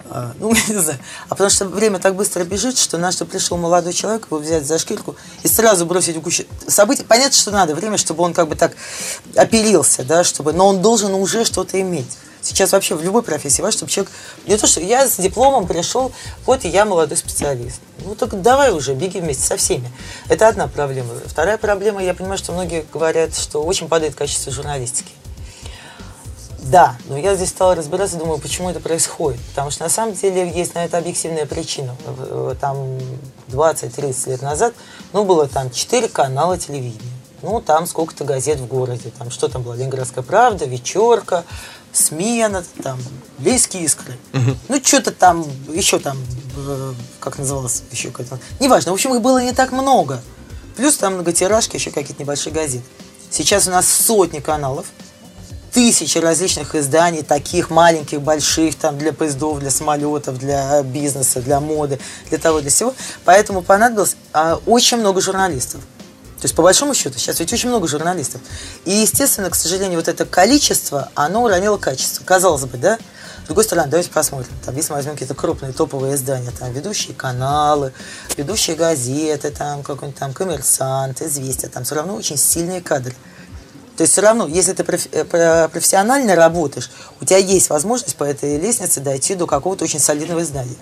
ну, 0.40 0.52
не 0.52 0.76
знаю. 0.76 1.00
А 1.28 1.30
потому 1.30 1.50
что 1.50 1.66
время 1.66 2.00
так 2.00 2.16
быстро 2.16 2.44
бежит, 2.44 2.78
что 2.78 2.98
надо, 2.98 3.14
чтобы 3.14 3.32
пришел 3.32 3.58
молодой 3.58 3.94
человек, 3.94 4.28
его 4.28 4.38
взять 4.38 4.66
за 4.66 4.78
шкирку 4.78 5.16
и 5.44 5.48
сразу 5.48 5.86
бросить 5.86 6.16
в 6.16 6.22
кучу 6.22 6.44
событий. 6.68 7.04
Понятно, 7.04 7.34
что 7.34 7.52
надо 7.52 7.76
время, 7.76 7.98
чтобы 7.98 8.24
он 8.24 8.34
как 8.34 8.48
бы 8.48 8.56
так 8.56 8.74
оперился, 9.36 10.04
да, 10.04 10.24
чтобы, 10.24 10.54
но 10.54 10.68
он 10.68 10.82
должен 10.82 11.14
уже 11.14 11.46
что-то 11.46 11.80
иметь. 11.82 12.18
Сейчас 12.42 12.74
вообще 12.74 12.94
в 12.94 13.02
любой 13.02 13.24
профессии 13.24 13.64
важно, 13.64 13.78
чтобы 13.80 13.92
человек... 13.92 14.14
Не 14.46 14.56
то, 14.56 14.68
что 14.68 14.80
я 14.80 15.08
с 15.08 15.18
дипломом 15.18 15.66
пришел, 15.66 16.12
вот 16.46 16.64
и 16.64 16.68
я 16.70 16.86
молодой 16.86 17.18
специалист. 17.18 17.82
Ну 18.06 18.14
так 18.14 18.40
давай 18.40 18.72
уже, 18.72 18.94
беги 18.94 19.20
вместе 19.20 19.44
со 19.44 19.58
всеми. 19.58 19.92
Это 20.30 20.48
одна 20.48 20.68
проблема. 20.68 21.10
Вторая 21.26 21.58
проблема, 21.58 22.04
я 22.04 22.14
понимаю, 22.14 22.38
что 22.38 22.52
многие 22.52 22.86
говорят, 22.94 23.36
что 23.36 23.64
очень 23.64 23.88
падает 23.88 24.14
качество 24.14 24.52
журналистики. 24.52 25.12
Да, 26.66 26.98
но 27.08 27.18
я 27.18 27.36
здесь 27.36 27.50
стала 27.50 27.76
разбираться, 27.76 28.18
думаю, 28.18 28.40
почему 28.40 28.70
это 28.70 28.80
происходит. 28.80 29.40
Потому 29.50 29.70
что 29.70 29.84
на 29.84 29.90
самом 29.90 30.16
деле 30.16 30.50
есть 30.50 30.74
на 30.74 30.84
это 30.84 30.98
объективная 30.98 31.46
причина. 31.46 31.96
Там 32.60 32.98
20-30 33.50 34.30
лет 34.32 34.42
назад, 34.42 34.74
ну, 35.14 35.24
было 35.24 35.48
там 35.48 35.70
4 35.70 36.08
канала 36.10 36.58
телевидения. 36.58 37.12
Ну, 37.44 37.62
там 37.62 37.86
сколько-то 37.86 38.24
газет 38.24 38.60
в 38.60 38.66
городе. 38.66 39.12
Там 39.18 39.30
что 39.30 39.48
там 39.48 39.62
было? 39.62 39.74
Ленинградская 39.74 40.24
правда, 40.24 40.66
вечерка, 40.66 41.44
смена, 41.94 42.64
там, 42.82 43.00
близкие 43.38 43.84
искры. 43.84 44.18
Угу. 44.34 44.58
Ну, 44.70 44.82
что-то 44.84 45.12
там, 45.12 45.46
еще 45.72 46.00
там, 46.00 46.18
э, 46.58 46.94
как 47.20 47.38
называлось, 47.38 47.84
еще 47.92 48.10
как-то. 48.10 48.40
Неважно. 48.60 48.92
В 48.92 48.96
общем, 48.96 49.14
их 49.14 49.22
было 49.22 49.44
не 49.44 49.54
так 49.54 49.72
много. 49.72 50.20
Плюс 50.76 50.98
там 50.98 51.14
многотиражки, 51.14 51.76
еще 51.76 51.92
какие-то 51.92 52.24
небольшие 52.24 52.52
газеты. 52.52 52.84
Сейчас 53.30 53.68
у 53.68 53.72
нас 53.72 53.88
сотни 53.88 54.40
каналов 54.40 54.88
тысячи 55.76 56.18
различных 56.20 56.74
изданий, 56.74 57.22
таких 57.22 57.70
маленьких, 57.70 58.22
больших, 58.22 58.76
там, 58.76 58.98
для 58.98 59.12
поездов, 59.12 59.60
для 59.60 59.70
самолетов, 59.70 60.38
для 60.40 60.82
бизнеса, 60.84 61.42
для 61.42 61.60
моды, 61.60 62.00
для 62.30 62.38
того, 62.38 62.62
для 62.62 62.70
всего. 62.70 62.94
Поэтому 63.26 63.62
понадобилось 63.62 64.16
а, 64.32 64.58
очень 64.66 64.98
много 64.98 65.20
журналистов. 65.20 65.82
То 66.38 66.46
есть, 66.46 66.56
по 66.56 66.64
большому 66.64 66.94
счету, 66.94 67.20
сейчас 67.20 67.42
ведь 67.42 67.52
очень 67.52 67.68
много 67.68 67.90
журналистов. 67.90 68.40
И, 68.86 68.92
естественно, 68.92 69.50
к 69.50 69.56
сожалению, 69.56 70.00
вот 70.00 70.08
это 70.08 70.26
количество, 70.26 71.10
оно 71.14 71.44
уронило 71.44 71.76
качество. 71.76 72.24
Казалось 72.24 72.64
бы, 72.64 72.78
да? 72.78 72.98
С 73.44 73.48
другой 73.48 73.66
стороны, 73.66 73.90
давайте 73.90 74.12
посмотрим. 74.12 74.54
Там, 74.66 74.78
если 74.78 74.92
мы 74.92 74.96
возьмем 74.96 75.16
какие-то 75.16 75.36
крупные 75.36 75.74
топовые 75.74 76.16
издания, 76.16 76.52
там, 76.58 76.72
ведущие 76.72 77.14
каналы, 77.14 77.92
ведущие 78.38 78.78
газеты, 78.78 79.52
там, 79.52 79.84
какой-нибудь 79.84 80.18
там 80.18 80.32
коммерсант, 80.32 81.22
известия, 81.22 81.70
там 81.70 81.84
все 81.84 81.96
равно 81.96 82.16
очень 82.16 82.38
сильные 82.38 82.80
кадры. 82.80 83.14
То 83.98 84.04
есть 84.04 84.14
все 84.14 84.22
равно, 84.22 84.48
если 84.48 84.74
ты 84.74 84.84
э, 85.12 85.68
профессионально 85.70 86.36
работаешь, 86.36 86.92
у 87.22 87.26
тебя 87.26 87.38
есть 87.38 87.70
возможность 87.70 88.16
по 88.16 88.24
этой 88.24 88.58
лестнице 88.58 89.00
дойти 89.00 89.36
до 89.36 89.48
какого-то 89.48 89.86
очень 89.86 90.00
солидного 90.00 90.42
издания. 90.42 90.76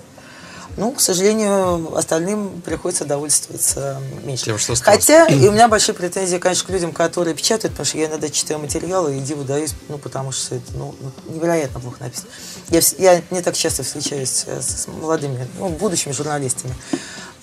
Ну, 0.76 0.92
к 0.92 1.00
сожалению, 1.00 1.96
остальным 1.96 2.62
приходится 2.62 3.06
довольствоваться 3.06 4.02
меньше. 4.24 4.46
Тем, 4.46 4.58
что 4.58 4.74
Хотя, 4.76 5.28
и 5.28 5.48
у 5.48 5.52
меня 5.52 5.68
большие 5.68 5.94
претензии, 5.94 6.38
конечно, 6.38 6.66
к 6.66 6.72
людям, 6.72 6.92
которые 6.92 7.36
печатают, 7.36 7.74
потому 7.74 7.86
что 7.86 8.00
я 8.00 8.08
иногда 8.08 8.28
читаю 8.30 8.60
материалы 8.60 9.16
и 9.16 9.20
диву 9.20 9.44
даюсь, 9.44 9.76
ну, 9.88 10.00
потому 10.00 10.32
что 10.32 10.56
это 10.56 10.66
ну, 10.74 10.96
ну 11.00 11.34
невероятно 11.36 11.80
плохо 11.80 11.98
написано. 12.00 12.30
Я, 12.70 12.82
я 12.98 13.22
не 13.30 13.44
так 13.44 13.56
часто 13.56 13.84
встречаюсь 13.84 14.46
э, 14.48 14.62
с 14.62 14.88
молодыми, 14.88 15.48
ну, 15.60 15.70
будущими 15.70 16.12
журналистами. 16.12 16.74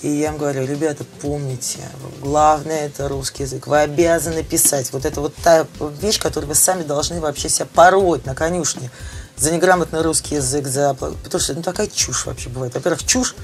И 0.03 0.09
я 0.09 0.29
им 0.29 0.39
говорю, 0.39 0.65
ребята, 0.67 1.05
помните, 1.21 1.79
главное 2.23 2.87
это 2.87 3.09
русский 3.09 3.43
язык. 3.43 3.67
Вы 3.67 3.81
обязаны 3.81 4.43
писать. 4.43 4.93
Вот 4.93 5.05
это 5.05 5.21
вот 5.21 5.35
та 5.35 5.67
вещь, 6.01 6.19
которую 6.19 6.49
вы 6.49 6.55
сами 6.55 6.83
должны 6.83 7.21
вообще 7.21 7.51
себя 7.51 7.67
пороть 7.75 8.25
на 8.25 8.35
конюшне 8.35 8.91
за 9.37 9.53
неграмотный 9.53 10.03
русский 10.03 10.37
язык, 10.37 10.67
за... 10.67 10.95
потому 10.95 11.41
что 11.41 11.55
ну, 11.55 11.63
такая 11.63 11.87
чушь 11.87 12.27
вообще 12.27 12.49
бывает. 12.49 12.75
Во-первых, 12.75 13.05
чушь, 13.05 13.35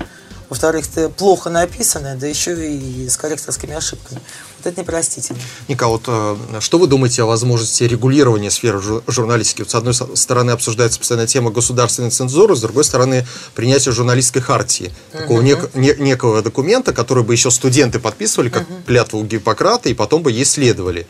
во-вторых, 0.49 0.87
плохо 1.17 1.51
написанное, 1.51 2.17
да 2.17 2.27
еще 2.27 2.71
и 2.71 3.09
с 3.09 3.17
корректорскими 3.17 3.75
ошибками. 3.75 4.21
Вот 4.59 4.67
это 4.67 4.81
непростительно. 4.81 5.39
Ника, 5.69 5.87
вот 5.89 6.05
э, 6.07 6.37
что 6.61 6.79
вы 6.79 6.87
думаете 6.87 7.23
о 7.23 7.27
возможности 7.27 7.85
регулирования 7.85 8.51
сферы 8.51 8.81
журналистики? 9.07 9.63
Вот 9.63 9.71
с 9.71 9.75
одной 9.75 9.95
стороны 9.95 10.53
обсуждается 10.53 10.99
постоянно 10.99 11.27
тема 11.27 11.51
государственной 11.51 12.11
цензуры, 12.11 12.57
с 12.57 12.61
другой 12.61 12.85
стороны 12.85 13.27
принятие 13.55 13.93
журналистской 13.93 14.43
хартии, 14.43 14.93
такого 15.13 15.43
нек- 15.43 15.71
не- 15.75 15.97
некого 15.99 16.43
документа, 16.43 16.93
который 16.93 17.25
бы 17.25 17.33
еще 17.35 17.51
студенты 17.51 17.99
подписывали, 17.99 18.49
как 18.49 18.63
угу. 18.63 18.83
клятву 18.87 19.25
Гиппократа, 19.25 19.89
и 19.89 19.95
потом 19.95 20.23
бы 20.23 20.33
ей 20.33 20.45
следовали 20.45 21.07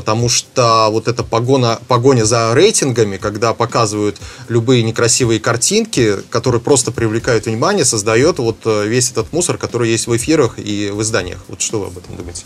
потому 0.00 0.30
что 0.30 0.88
вот 0.90 1.08
эта 1.08 1.22
погоня, 1.22 1.78
погоня 1.86 2.24
за 2.24 2.54
рейтингами, 2.54 3.18
когда 3.18 3.52
показывают 3.52 4.16
любые 4.48 4.82
некрасивые 4.82 5.40
картинки, 5.40 6.22
которые 6.30 6.62
просто 6.62 6.90
привлекают 6.90 7.44
внимание, 7.44 7.84
создает 7.84 8.38
вот 8.38 8.56
э, 8.64 8.86
весь 8.86 9.10
этот 9.10 9.30
мусор, 9.34 9.58
который 9.58 9.90
есть 9.90 10.06
в 10.06 10.16
эфирах 10.16 10.54
и 10.58 10.88
в 10.90 11.02
изданиях. 11.02 11.40
Вот 11.48 11.60
что 11.60 11.80
вы 11.80 11.88
об 11.88 11.98
этом 11.98 12.16
думаете? 12.16 12.44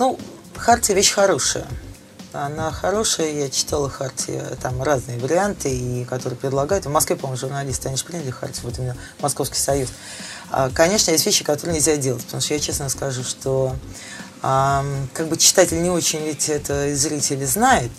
Ну, 0.00 0.18
Хартия 0.56 0.96
вещь 0.96 1.12
хорошая. 1.12 1.68
Она 2.32 2.72
хорошая, 2.72 3.30
я 3.32 3.48
читала 3.48 3.88
Хартии, 3.88 4.42
там 4.60 4.82
разные 4.82 5.20
варианты, 5.20 5.72
и 5.72 6.04
которые 6.04 6.36
предлагают. 6.36 6.84
В 6.84 6.90
Москве, 6.90 7.14
по-моему, 7.14 7.38
журналисты, 7.38 7.86
они 7.86 7.96
же 7.96 8.04
приняли 8.04 8.30
Хартию, 8.30 8.64
вот 8.64 8.76
именно 8.76 8.96
Московский 9.20 9.58
союз. 9.58 9.90
А, 10.50 10.68
конечно, 10.74 11.12
есть 11.12 11.26
вещи, 11.26 11.44
которые 11.44 11.76
нельзя 11.76 11.96
делать, 11.96 12.24
потому 12.24 12.40
что 12.40 12.54
я 12.54 12.60
честно 12.60 12.88
скажу, 12.88 13.22
что 13.22 13.76
а, 14.42 14.84
как 15.12 15.28
бы 15.28 15.36
читатель 15.36 15.82
не 15.82 15.90
очень 15.90 16.24
ведь 16.24 16.48
это 16.48 16.88
и 16.88 16.94
зрители 16.94 17.44
знает, 17.44 17.90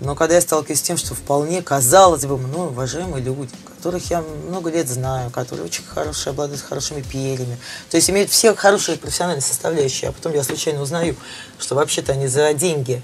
но 0.00 0.14
когда 0.14 0.34
я 0.34 0.40
сталкиваюсь 0.40 0.80
с 0.80 0.82
тем, 0.82 0.96
что 0.96 1.14
вполне, 1.14 1.62
казалось 1.62 2.26
бы, 2.26 2.36
ну, 2.38 2.66
уважаемые 2.66 3.22
люди, 3.22 3.50
которых 3.76 4.10
я 4.10 4.22
много 4.48 4.70
лет 4.70 4.88
знаю, 4.88 5.30
которые 5.30 5.66
очень 5.66 5.84
хорошие, 5.84 6.30
обладают 6.30 6.62
хорошими 6.62 7.02
перьями, 7.02 7.58
то 7.90 7.96
есть 7.96 8.10
имеют 8.10 8.30
все 8.30 8.54
хорошие 8.54 8.98
профессиональные 8.98 9.42
составляющие, 9.42 10.10
а 10.10 10.12
потом 10.12 10.34
я 10.34 10.42
случайно 10.42 10.82
узнаю, 10.82 11.16
что 11.58 11.74
вообще-то 11.74 12.12
они 12.12 12.26
за 12.26 12.52
деньги 12.54 13.02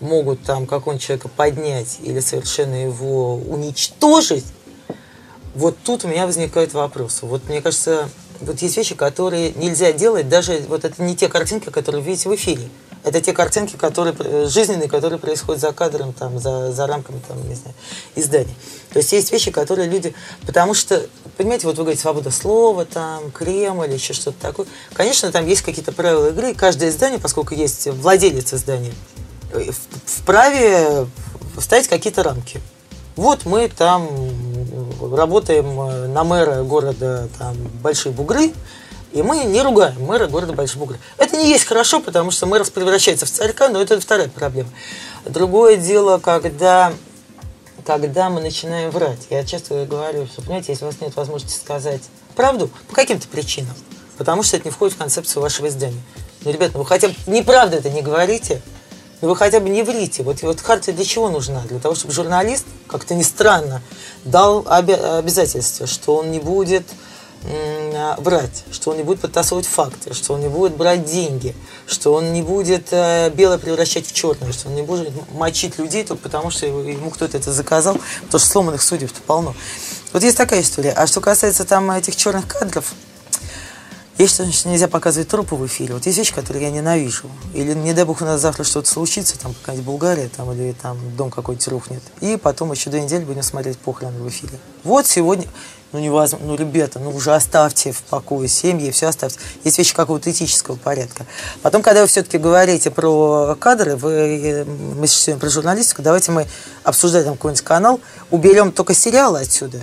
могут 0.00 0.42
там 0.42 0.66
какого-нибудь 0.66 1.04
человека 1.04 1.28
поднять 1.28 1.98
или 2.02 2.20
совершенно 2.20 2.74
его 2.74 3.36
уничтожить, 3.36 4.44
вот 5.54 5.76
тут 5.84 6.04
у 6.04 6.08
меня 6.08 6.26
возникает 6.26 6.72
вопрос. 6.72 7.20
Вот 7.22 7.48
мне 7.48 7.60
кажется, 7.60 8.08
вот 8.42 8.60
есть 8.60 8.76
вещи, 8.76 8.94
которые 8.94 9.52
нельзя 9.52 9.92
делать, 9.92 10.28
даже 10.28 10.64
вот 10.68 10.84
это 10.84 11.02
не 11.02 11.16
те 11.16 11.28
картинки, 11.28 11.70
которые 11.70 12.02
вы 12.02 12.10
видите 12.10 12.28
в 12.28 12.34
эфире. 12.34 12.68
Это 13.04 13.20
те 13.20 13.32
картинки, 13.32 13.76
которые 13.76 14.14
жизненные, 14.46 14.88
которые 14.88 15.18
происходят 15.18 15.60
за 15.60 15.72
кадром, 15.72 16.12
там, 16.12 16.38
за, 16.38 16.70
за 16.70 16.86
рамками, 16.86 17.20
там, 17.26 17.36
не 17.48 17.54
знаю, 17.54 17.74
изданий. 18.14 18.54
То 18.92 18.98
есть 18.98 19.12
есть 19.12 19.32
вещи, 19.32 19.50
которые 19.50 19.88
люди... 19.88 20.14
Потому 20.46 20.72
что, 20.72 21.04
понимаете, 21.36 21.66
вот 21.66 21.76
вы 21.76 21.82
говорите, 21.82 22.02
свобода 22.02 22.30
слова, 22.30 22.84
там, 22.84 23.32
Кремль 23.32 23.86
или 23.86 23.94
еще 23.94 24.12
что-то 24.12 24.40
такое. 24.40 24.66
Конечно, 24.92 25.32
там 25.32 25.46
есть 25.46 25.62
какие-то 25.62 25.90
правила 25.90 26.28
игры. 26.28 26.54
Каждое 26.54 26.90
издание, 26.90 27.18
поскольку 27.18 27.54
есть 27.54 27.88
владелец 27.88 28.54
издания, 28.54 28.92
вправе 30.04 31.06
ставить 31.58 31.88
какие-то 31.88 32.22
рамки. 32.22 32.60
Вот 33.16 33.44
мы 33.44 33.68
там 33.68 34.08
работаем 35.00 35.80
э, 35.80 36.06
на 36.06 36.24
мэра 36.24 36.62
города 36.62 37.28
там, 37.38 37.56
Большие 37.82 38.12
Бугры, 38.12 38.52
и 39.12 39.22
мы 39.22 39.44
не 39.44 39.60
ругаем 39.60 40.02
мэра 40.02 40.26
города 40.28 40.54
Большие 40.54 40.78
Бугры. 40.78 40.98
Это 41.18 41.36
не 41.36 41.50
есть 41.50 41.64
хорошо, 41.64 42.00
потому 42.00 42.30
что 42.30 42.46
мэр 42.46 42.64
превращается 42.70 43.26
в 43.26 43.30
царька, 43.30 43.68
но 43.68 43.82
это 43.82 44.00
вторая 44.00 44.28
проблема. 44.28 44.70
Другое 45.26 45.76
дело, 45.76 46.18
когда, 46.18 46.94
когда 47.84 48.30
мы 48.30 48.40
начинаем 48.40 48.90
врать. 48.90 49.26
Я 49.28 49.44
часто 49.44 49.84
говорю, 49.84 50.26
что, 50.26 50.40
понимаете, 50.40 50.72
если 50.72 50.84
у 50.84 50.88
вас 50.88 51.00
нет 51.00 51.14
возможности 51.14 51.58
сказать 51.58 52.02
правду, 52.34 52.70
по 52.88 52.94
каким-то 52.94 53.28
причинам, 53.28 53.74
потому 54.16 54.42
что 54.42 54.56
это 54.56 54.66
не 54.66 54.72
входит 54.72 54.94
в 54.94 54.98
концепцию 54.98 55.42
вашего 55.42 55.68
издания. 55.68 56.00
Ну, 56.44 56.50
ребята, 56.50 56.72
ну 56.74 56.80
вы 56.80 56.86
хотя 56.86 57.08
бы 57.08 57.14
неправду 57.26 57.76
это 57.76 57.90
не 57.90 58.00
говорите, 58.00 58.62
но 59.22 59.28
ну, 59.28 59.34
вы 59.34 59.38
хотя 59.38 59.60
бы 59.60 59.68
не 59.68 59.84
врите. 59.84 60.24
Вот, 60.24 60.42
вот 60.42 60.60
хартия 60.60 60.92
для 60.92 61.04
чего 61.04 61.30
нужна? 61.30 61.62
Для 61.68 61.78
того, 61.78 61.94
чтобы 61.94 62.12
журналист, 62.12 62.66
как-то 62.88 63.14
не 63.14 63.22
странно, 63.22 63.80
дал 64.24 64.66
обязательство, 64.68 65.86
что 65.86 66.16
он 66.16 66.32
не 66.32 66.40
будет 66.40 66.84
врать, 68.18 68.64
что 68.70 68.90
он 68.90 68.96
не 68.96 69.02
будет 69.02 69.20
подтасовывать 69.20 69.66
факты, 69.66 70.14
что 70.14 70.34
он 70.34 70.40
не 70.40 70.48
будет 70.48 70.76
брать 70.76 71.04
деньги, 71.04 71.54
что 71.86 72.14
он 72.14 72.32
не 72.32 72.42
будет 72.42 72.88
э, 72.92 73.30
белое 73.30 73.58
превращать 73.58 74.06
в 74.06 74.12
черное, 74.12 74.52
что 74.52 74.68
он 74.68 74.76
не 74.76 74.82
будет 74.82 75.10
мочить 75.32 75.76
людей 75.76 76.04
только 76.04 76.22
потому, 76.22 76.50
что 76.50 76.66
ему 76.66 77.10
кто-то 77.10 77.36
это 77.36 77.52
заказал, 77.52 77.94
потому 77.94 78.28
что 78.28 78.38
сломанных 78.38 78.82
судеб-то 78.82 79.20
полно. 79.22 79.54
Вот 80.12 80.22
есть 80.22 80.36
такая 80.36 80.60
история. 80.60 80.92
А 80.92 81.08
что 81.08 81.20
касается 81.20 81.64
там 81.64 81.90
этих 81.90 82.14
черных 82.14 82.46
кадров, 82.46 82.92
есть, 84.18 84.34
что 84.34 84.68
нельзя 84.68 84.88
показывать 84.88 85.28
трупы 85.28 85.54
в 85.54 85.66
эфире. 85.66 85.94
Вот 85.94 86.04
есть 86.06 86.18
вещи, 86.18 86.34
которые 86.34 86.64
я 86.64 86.70
ненавижу. 86.70 87.30
Или, 87.54 87.72
не 87.74 87.92
дай 87.94 88.04
бог, 88.04 88.20
у 88.20 88.24
нас 88.24 88.40
завтра 88.40 88.64
что-то 88.64 88.88
случится, 88.88 89.38
там 89.38 89.54
какая-нибудь 89.54 89.86
Булгария, 89.86 90.28
там, 90.28 90.52
или 90.52 90.72
там 90.72 90.98
дом 91.16 91.30
какой-то 91.30 91.70
рухнет. 91.70 92.02
И 92.20 92.36
потом 92.36 92.72
еще 92.72 92.90
две 92.90 93.00
недели 93.00 93.24
будем 93.24 93.42
смотреть 93.42 93.78
похороны 93.78 94.22
в 94.22 94.28
эфире. 94.28 94.58
Вот 94.84 95.06
сегодня, 95.06 95.46
ну 95.92 95.98
невозможно, 95.98 96.46
ну 96.46 96.56
ребята, 96.56 96.98
ну 96.98 97.10
уже 97.10 97.34
оставьте 97.34 97.92
в 97.92 98.02
покое 98.02 98.48
семьи, 98.48 98.90
все 98.90 99.06
оставьте. 99.06 99.38
Есть 99.64 99.78
вещи 99.78 99.94
какого-то 99.94 100.30
этического 100.30 100.76
порядка. 100.76 101.26
Потом, 101.62 101.82
когда 101.82 102.02
вы 102.02 102.06
все-таки 102.06 102.38
говорите 102.38 102.90
про 102.90 103.56
кадры, 103.58 103.96
вы, 103.96 104.66
мы 104.66 105.06
сейчас 105.06 105.38
про 105.38 105.48
журналистику, 105.48 106.02
давайте 106.02 106.32
мы 106.32 106.46
обсуждаем 106.84 107.32
какой-нибудь 107.32 107.64
канал, 107.64 108.00
уберем 108.30 108.72
только 108.72 108.94
сериалы 108.94 109.40
отсюда, 109.40 109.80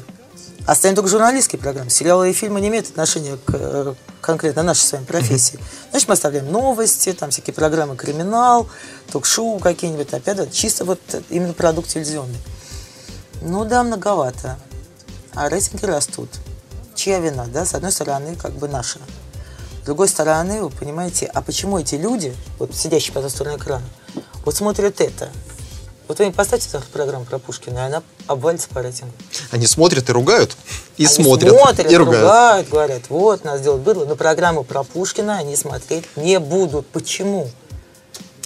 Оставим 0.69 0.95
только 0.95 1.09
журналистские 1.09 1.59
программы. 1.59 1.89
Сериалы 1.89 2.29
и 2.29 2.33
фильмы 2.33 2.61
не 2.61 2.67
имеют 2.67 2.89
отношения 2.89 3.37
к 3.43 3.55
э, 3.55 3.95
конкретно 4.21 4.61
нашей 4.61 4.81
с 4.81 4.91
вами 4.91 5.03
профессии. 5.03 5.57
Значит, 5.89 6.07
мы 6.07 6.13
оставляем 6.13 6.51
новости, 6.51 7.11
там 7.11 7.31
всякие 7.31 7.55
программы 7.55 7.95
«Криминал», 7.95 8.69
ток-шоу 9.11 9.57
какие-нибудь. 9.57 10.13
Опять 10.13 10.37
да, 10.37 10.45
чисто 10.45 10.85
вот 10.85 10.99
именно 11.31 11.53
продукт 11.53 11.89
телевизионный. 11.89 12.37
Ну 13.41 13.65
да, 13.65 13.81
многовато. 13.81 14.59
А 15.33 15.49
рейтинги 15.49 15.85
растут. 15.85 16.29
Чья 16.93 17.17
вина, 17.17 17.47
да? 17.47 17.65
С 17.65 17.73
одной 17.73 17.91
стороны, 17.91 18.35
как 18.35 18.51
бы 18.51 18.67
наша. 18.67 18.99
С 19.81 19.85
другой 19.85 20.07
стороны, 20.07 20.61
вы 20.61 20.69
понимаете, 20.69 21.25
а 21.33 21.41
почему 21.41 21.79
эти 21.79 21.95
люди, 21.95 22.35
вот 22.59 22.75
сидящие 22.75 23.13
по 23.13 23.23
ту 23.23 23.29
сторону 23.29 23.57
экрана, 23.57 23.85
вот 24.45 24.55
смотрят 24.55 25.01
это, 25.01 25.29
вот 26.09 26.17
вы 26.17 26.31
поставьте 26.31 26.67
программу 26.91 27.23
про 27.23 27.37
Пушкина, 27.37 27.77
и 27.77 27.81
она 27.81 28.03
обвалится 28.25 28.67
по 28.69 28.81
рейтингу. 28.81 29.13
Они 29.51 29.67
смотрят 29.67 30.09
и 30.09 30.11
ругают, 30.11 30.57
и 30.97 31.05
они 31.05 31.13
смотрят, 31.13 31.53
смотрят 31.55 31.91
и 31.91 31.95
ругают. 31.95 32.23
ругают. 32.23 32.69
Говорят, 32.69 33.01
вот, 33.09 33.43
нас 33.43 33.61
делают 33.61 33.83
быдло, 33.83 34.05
но 34.05 34.15
программу 34.15 34.63
про 34.63 34.83
Пушкина 34.83 35.37
они 35.37 35.55
смотреть 35.55 36.05
не 36.17 36.39
будут. 36.39 36.87
Почему? 36.87 37.47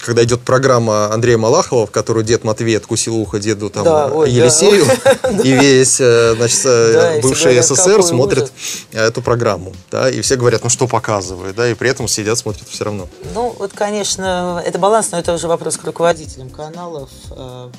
Когда 0.06 0.24
идет 0.24 0.42
программа 0.42 1.12
Андрея 1.14 1.38
Малахова, 1.38 1.88
в 1.88 1.92
которую 1.92 2.26
дед 2.26 2.44
Матвей 2.44 2.78
откусил 2.78 3.16
ухо 3.16 3.40
деду 3.40 3.70
там, 3.70 3.84
да, 3.84 4.08
ой, 4.08 4.30
Елисею, 4.30 4.86
да. 5.04 5.30
и 5.44 5.52
весь 5.52 6.00
э, 6.00 6.36
значит, 6.36 6.62
э, 6.66 6.94
да, 6.94 7.22
бывший 7.22 7.62
СССР 7.62 8.04
смотрит 8.04 8.44
ужас. 8.44 8.52
эту 8.92 9.22
программу. 9.22 9.74
Да, 9.92 10.10
и 10.10 10.22
все 10.22 10.36
говорят, 10.36 10.64
ну 10.64 10.70
что 10.70 10.88
показывает, 10.88 11.56
да, 11.56 11.70
и 11.70 11.74
при 11.74 11.90
этом 11.90 12.08
сидят, 12.08 12.38
смотрят 12.38 12.68
все 12.68 12.84
равно. 12.84 13.08
Ну, 13.34 13.56
вот, 13.58 13.72
конечно, 13.74 14.62
это 14.66 14.78
баланс, 14.78 15.12
но 15.12 15.20
это 15.20 15.34
уже 15.34 15.48
вопрос 15.48 15.78
к 15.78 15.84
руководителям 15.86 16.50
каналов, 16.50 17.10
э, 17.32 17.70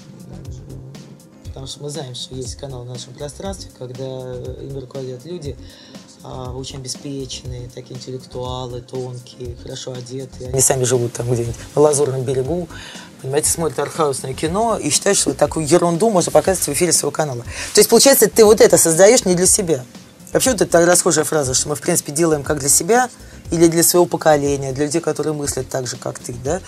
потому 1.46 1.66
что 1.66 1.82
мы 1.82 1.90
знаем, 1.90 2.14
что 2.14 2.34
есть 2.34 2.56
канал 2.56 2.84
в 2.84 2.88
нашем 2.88 3.12
пространстве, 3.14 3.70
когда 3.78 4.04
им 4.04 4.78
руководят 4.78 5.24
люди, 5.24 5.56
очень 6.24 6.78
обеспеченные, 6.78 7.68
такие 7.74 7.96
интеллектуалы, 7.96 8.80
тонкие, 8.80 9.56
хорошо 9.62 9.92
одетые. 9.92 10.50
Они 10.50 10.60
сами 10.60 10.84
живут 10.84 11.12
там 11.12 11.30
где-нибудь 11.30 11.56
на 11.74 11.82
Лазурном 11.82 12.22
берегу, 12.22 12.68
понимаете, 13.20 13.50
смотрят 13.50 13.78
артхаусное 13.78 14.32
кино 14.32 14.78
и 14.78 14.90
считают, 14.90 15.18
что 15.18 15.34
такую 15.34 15.66
ерунду 15.66 16.10
можно 16.10 16.32
показывать 16.32 16.66
в 16.68 16.72
эфире 16.72 16.92
своего 16.92 17.10
канала. 17.10 17.42
То 17.74 17.80
есть, 17.80 17.90
получается, 17.90 18.28
ты 18.28 18.44
вот 18.44 18.60
это 18.60 18.78
создаешь 18.78 19.24
не 19.24 19.34
для 19.34 19.46
себя. 19.46 19.84
Вообще 20.32 20.50
вот 20.50 20.62
это 20.62 20.84
расхожая 20.84 21.24
фраза, 21.24 21.54
что 21.54 21.68
мы, 21.68 21.76
в 21.76 21.80
принципе, 21.80 22.10
делаем 22.10 22.42
как 22.42 22.58
для 22.58 22.68
себя 22.68 23.08
или 23.52 23.68
для 23.68 23.82
своего 23.82 24.06
поколения, 24.06 24.72
для 24.72 24.86
людей, 24.86 25.00
которые 25.00 25.32
мыслят 25.32 25.68
так 25.68 25.86
же, 25.86 25.96
как 25.96 26.18
ты, 26.18 26.34
да. 26.44 26.60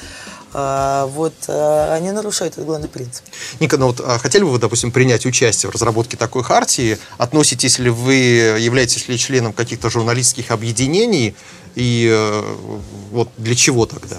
А, 0.59 1.05
вот, 1.09 1.35
а, 1.49 1.93
они 1.93 2.13
нарушают 2.13 2.55
этот 2.55 2.65
главный 2.65 2.89
принцип. 2.89 3.23
Ника, 3.61 3.77
ну 3.77 3.89
вот 3.89 4.01
а 4.01 4.19
хотели 4.19 4.43
бы 4.43 4.53
вы, 4.53 4.59
допустим, 4.59 4.91
принять 4.91 5.27
участие 5.27 5.71
в 5.71 5.75
разработке 5.75 6.17
такой 6.17 6.43
хартии? 6.43 6.97
Относитесь 7.19 7.79
ли 7.79 7.91
вы, 7.91 8.15
являетесь 8.59 9.07
ли 9.09 9.19
членом 9.19 9.53
каких-то 9.53 9.91
журналистских 9.91 10.51
объединений? 10.51 11.37
И 11.75 12.09
э, 12.11 12.57
вот 13.11 13.29
для 13.37 13.55
чего 13.55 13.85
тогда? 13.85 14.17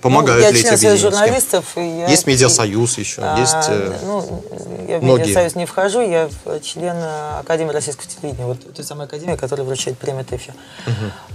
Помогают 0.00 0.40
ну, 0.40 0.46
я 0.46 0.50
ли 0.50 0.60
эти 0.60 0.66
член 0.68 0.78
Союза 0.78 1.08
объединения? 1.08 1.10
журналистов. 1.40 1.64
и 1.76 1.80
я- 1.80 2.08
Есть 2.08 2.26
медиасоюз 2.26 2.98
еще, 2.98 3.22
А, 3.22 3.38
есть... 3.40 3.54
э, 3.68 3.96
ну, 4.04 4.42
я 4.88 4.98
в 4.98 5.02
многие. 5.02 5.22
Медиасоюз 5.22 5.54
не 5.54 5.66
вхожу, 5.66 6.00
я 6.00 6.28
в- 6.44 6.60
член 6.60 6.96
э, 6.96 7.38
Академии 7.40 7.72
российского 7.72 8.06
телевидения, 8.08 8.46
вот 8.46 8.74
той 8.74 8.84
самой 8.84 9.06
Академии, 9.06 9.36
которая 9.36 9.66
вручает 9.66 9.98
премию 9.98 10.24
ТЭФИ. 10.24 10.52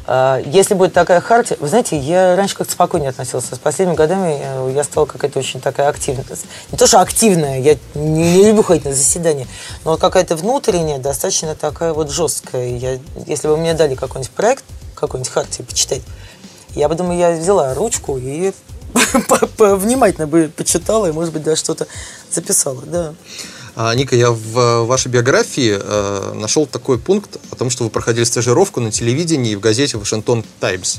А, 0.06 0.42
Если 0.46 0.74
будет 0.74 0.94
такая 0.94 1.22
хартия, 1.22 1.58
вы 1.60 1.68
знаете, 1.68 1.98
я 1.98 2.36
раньше 2.36 2.56
как-то 2.56 2.74
спокойнее 2.74 3.10
относился. 3.10 3.56
С 3.56 3.60
последними 3.60 3.96
годами 3.96 4.40
э, 4.42 4.72
я 4.76 4.84
стала 4.84 5.06
какая-то 5.06 5.40
очень 5.40 5.62
такая 5.62 5.88
активная. 5.90 6.26
Не 6.72 6.78
то, 6.78 6.88
что 6.88 7.00
активная, 7.02 7.60
я 7.60 7.78
не, 7.96 8.38
не 8.38 8.48
люблю 8.48 8.64
ходить 8.64 8.86
на 8.86 8.94
заседания, 8.94 9.48
но 9.86 9.92
вот 9.92 10.00
какая-то 10.02 10.36
внутренняя, 10.36 11.00
достаточно 11.00 11.56
такая 11.56 11.94
вот 11.94 12.10
жесткая. 12.10 12.68
Я, 12.68 13.00
если 13.28 13.48
бы 13.48 13.58
мне 13.58 13.74
дали 13.74 13.96
какой-нибудь 13.96 14.32
проект, 14.32 14.64
какой-нибудь 14.96 15.32
хартии 15.32 15.64
почитать, 15.64 16.02
я 16.76 16.90
бы, 16.90 16.96
думаю, 16.96 17.18
я 17.18 17.32
взяла 17.32 17.74
ручку 17.74 18.18
и 18.18 18.52
внимательно 19.58 20.28
бы 20.28 20.52
почитала 20.56 21.08
и, 21.08 21.12
может 21.12 21.34
быть, 21.34 21.44
даже 21.44 21.60
что-то 21.60 21.88
записала, 22.32 22.82
да. 22.84 23.14
А, 23.76 23.96
Ника, 23.96 24.16
я 24.16 24.30
в 24.32 24.60
э, 24.60 24.84
вашей 24.84 25.08
биографии 25.08 25.80
э, 25.82 26.34
нашел 26.36 26.68
такой 26.68 27.00
пункт 27.00 27.38
о 27.52 27.56
том, 27.56 27.72
что 27.72 27.84
вы 27.84 27.90
проходили 27.90 28.24
стажировку 28.24 28.80
на 28.80 28.92
телевидении 28.92 29.54
и 29.54 29.56
в 29.56 29.60
газете 29.62 29.98
«Вашингтон 29.98 30.46
Таймс». 30.60 30.98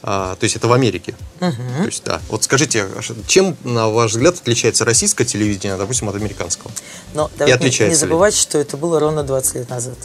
А, 0.00 0.36
то 0.36 0.44
есть 0.44 0.54
это 0.54 0.68
в 0.68 0.72
Америке. 0.72 1.16
То 1.40 1.52
есть, 1.84 2.04
да. 2.04 2.20
Вот 2.28 2.44
скажите, 2.44 2.84
а 2.84 3.00
чем, 3.26 3.56
на 3.64 3.88
ваш 3.88 4.12
взгляд, 4.12 4.36
отличается 4.36 4.84
российское 4.84 5.24
телевидение, 5.24 5.76
допустим, 5.76 6.08
от 6.08 6.14
американского? 6.14 6.70
Но 7.14 7.28
давайте 7.36 7.44
не- 7.44 7.46
не 7.46 7.52
отличается 7.52 8.04
ли? 8.04 8.10
забывать, 8.10 8.34
что 8.36 8.58
это 8.58 8.76
было 8.76 9.00
ровно 9.00 9.24
20 9.24 9.54
лет 9.56 9.68
назад. 9.68 9.96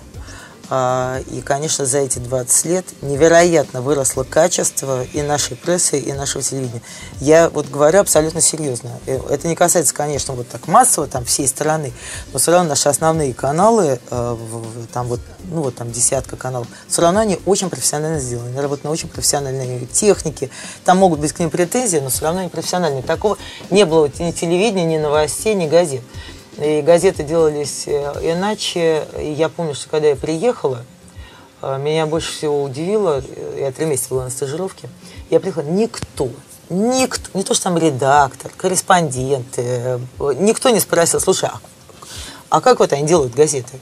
А, 0.69 1.19
И, 1.31 1.41
конечно, 1.41 1.85
за 1.85 1.99
эти 1.99 2.19
20 2.19 2.65
лет 2.65 2.85
невероятно 3.01 3.81
выросло 3.81 4.23
качество 4.23 5.03
и 5.03 5.21
нашей 5.21 5.57
прессы, 5.57 5.99
и 5.99 6.13
нашего 6.13 6.43
телевидения. 6.43 6.81
Я 7.19 7.49
вот 7.49 7.69
говорю 7.69 7.99
абсолютно 7.99 8.41
серьезно. 8.41 8.91
Э, 9.05 9.19
Это 9.29 9.47
не 9.47 9.55
касается, 9.55 9.93
конечно, 9.93 10.33
вот 10.33 10.47
так 10.47 10.67
массово 10.67 11.07
там 11.07 11.25
всей 11.25 11.47
страны, 11.47 11.91
но 12.31 12.39
все 12.39 12.51
равно 12.51 12.69
наши 12.69 12.87
основные 12.87 13.33
каналы, 13.33 13.99
э, 14.09 14.37
там 14.93 15.07
вот, 15.07 15.19
ну 15.43 15.63
вот 15.63 15.75
там 15.75 15.91
десятка 15.91 16.37
каналов, 16.37 16.67
все 16.87 17.01
равно 17.01 17.19
они 17.19 17.39
очень 17.45 17.69
профессионально 17.69 18.19
сделаны. 18.19 18.49
Они 18.49 18.59
работают 18.59 18.85
на 18.85 18.91
очень 18.91 19.09
профессиональной 19.09 19.85
технике. 19.87 20.49
Там 20.85 20.97
могут 20.97 21.19
быть 21.19 21.33
к 21.33 21.39
ним 21.39 21.49
претензии, 21.49 21.97
но 21.97 22.09
все 22.09 22.23
равно 22.23 22.39
они 22.41 22.49
профессиональные. 22.49 23.03
Такого 23.03 23.37
не 23.69 23.85
было 23.85 24.09
ни 24.19 24.31
телевидения, 24.31 24.85
ни 24.85 24.97
новостей, 24.97 25.55
ни 25.55 25.67
газет. 25.67 26.01
И 26.57 26.81
газеты 26.81 27.23
делались 27.23 27.83
э, 27.87 28.31
иначе. 28.31 29.07
И 29.19 29.31
я 29.31 29.49
помню, 29.49 29.73
что 29.73 29.89
когда 29.89 30.09
я 30.09 30.15
приехала, 30.15 30.85
э, 31.61 31.77
меня 31.79 32.05
больше 32.05 32.31
всего 32.31 32.63
удивило, 32.63 33.23
э, 33.25 33.57
я 33.61 33.71
три 33.71 33.85
месяца 33.85 34.09
была 34.09 34.25
на 34.25 34.29
стажировке, 34.29 34.89
я 35.29 35.39
приехала, 35.39 35.63
никто, 35.63 36.29
никто, 36.69 37.29
не 37.33 37.43
то 37.43 37.53
что 37.53 37.63
там 37.63 37.77
редактор, 37.77 38.51
корреспондент, 38.55 39.57
никто 39.57 40.69
не 40.69 40.79
спросил, 40.79 41.19
слушай, 41.19 41.49
а, 41.51 41.59
а 42.49 42.61
как 42.61 42.79
вот 42.79 42.93
они 42.93 43.07
делают 43.07 43.33
газеты? 43.33 43.79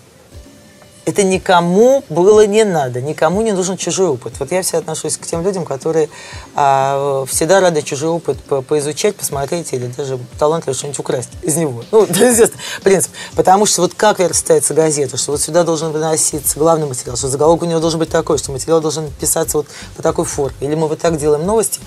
Это 1.03 1.23
никому 1.23 2.03
было 2.09 2.45
не 2.45 2.63
надо, 2.63 3.01
никому 3.01 3.41
не 3.41 3.53
нужен 3.53 3.75
чужой 3.75 4.09
опыт. 4.09 4.33
Вот 4.39 4.51
я 4.51 4.61
все 4.61 4.77
отношусь 4.77 5.17
к 5.17 5.25
тем 5.25 5.43
людям, 5.43 5.65
которые 5.65 6.09
а, 6.55 7.25
всегда 7.27 7.59
рады 7.59 7.81
чужой 7.81 8.11
опыт 8.11 8.39
по- 8.43 8.61
поизучать, 8.61 9.15
посмотреть 9.15 9.73
или 9.73 9.87
даже 9.87 10.19
талантливо 10.37 10.75
что-нибудь 10.75 10.99
украсть 10.99 11.29
из 11.41 11.55
него. 11.55 11.83
Ну, 11.91 12.03
естественно, 12.09 12.61
принцип. 12.83 13.11
Потому 13.35 13.65
что 13.65 13.81
вот 13.81 13.95
как 13.95 14.19
верстается 14.19 14.75
газета, 14.75 15.17
что 15.17 15.31
вот 15.31 15.41
сюда 15.41 15.63
должен 15.63 15.91
выноситься 15.91 16.59
главный 16.59 16.85
материал, 16.85 17.17
что 17.17 17.29
заголовок 17.29 17.63
у 17.63 17.65
него 17.65 17.79
должен 17.79 17.99
быть 17.99 18.09
такой, 18.09 18.37
что 18.37 18.51
материал 18.51 18.79
должен 18.79 19.09
писаться 19.19 19.57
вот 19.57 19.67
по 19.97 20.03
такой 20.03 20.25
форме. 20.25 20.55
Или 20.59 20.75
мы 20.75 20.87
вот 20.87 20.99
так 20.99 21.17
делаем 21.17 21.45
новости. 21.47 21.79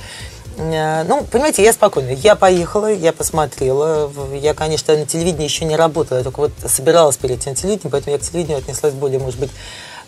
Э, 0.56 1.04
Ну, 1.04 1.24
понимаете, 1.24 1.62
я 1.62 1.72
спокойно. 1.72 2.10
Я 2.10 2.34
поехала, 2.36 2.92
я 2.92 3.12
посмотрела. 3.12 4.10
Я, 4.34 4.54
конечно, 4.54 4.96
на 4.96 5.06
телевидении 5.06 5.44
еще 5.44 5.64
не 5.64 5.76
работала, 5.76 6.18
я 6.18 6.24
только 6.24 6.40
вот 6.40 6.52
собиралась 6.66 7.16
перейти 7.16 7.50
на 7.50 7.56
телевидение, 7.56 7.90
поэтому 7.90 8.12
я 8.12 8.18
к 8.18 8.22
телевидению 8.22 8.58
отнеслась 8.58 8.92
более, 8.94 9.18
может 9.18 9.38
быть, 9.40 9.50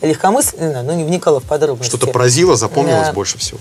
легкомысленно, 0.03 0.83
но 0.83 0.93
не 0.95 1.05
вникала 1.05 1.41
в 1.41 1.45
подробности. 1.45 1.97
Что-то 1.97 2.13
поразило, 2.13 2.57
запомнилось 2.57 3.09
Да. 3.09 3.13
больше 3.13 3.39
всего? 3.39 3.59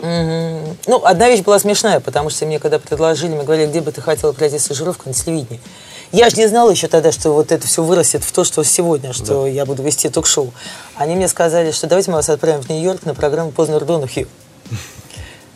Мгм. 0.00 0.76
Ну, 0.86 1.04
одна 1.04 1.28
вещь 1.28 1.42
была 1.42 1.58
смешная, 1.58 2.00
потому 2.00 2.30
что 2.30 2.46
мне 2.46 2.58
когда 2.58 2.78
предложили, 2.78 3.34
мне 3.34 3.42
говорили, 3.44 3.68
где 3.68 3.80
бы 3.82 3.92
ты 3.92 4.00
хотела 4.00 4.32
пройти 4.32 4.58
стажировку 4.58 5.08
на 5.08 5.14
телевидении. 5.14 5.60
Я 6.10 6.28
же 6.30 6.36
не 6.36 6.48
знала 6.48 6.70
еще 6.70 6.88
тогда, 6.88 7.12
что 7.12 7.32
вот 7.32 7.52
это 7.52 7.66
все 7.66 7.82
вырастет 7.84 8.24
в 8.24 8.32
то, 8.32 8.42
что 8.42 8.64
сегодня, 8.64 9.12
что 9.12 9.46
я 9.46 9.64
буду 9.66 9.82
вести 9.82 10.08
ток-шоу. 10.08 10.52
Они 10.96 11.14
мне 11.14 11.28
сказали, 11.28 11.70
что 11.70 11.86
давайте 11.86 12.10
мы 12.10 12.16
вас 12.16 12.28
отправим 12.30 12.62
в 12.62 12.68
Нью-Йорк 12.68 13.04
на 13.04 13.14
программу 13.14 13.52
Познер 13.52 13.84
Донахью. 13.84 14.26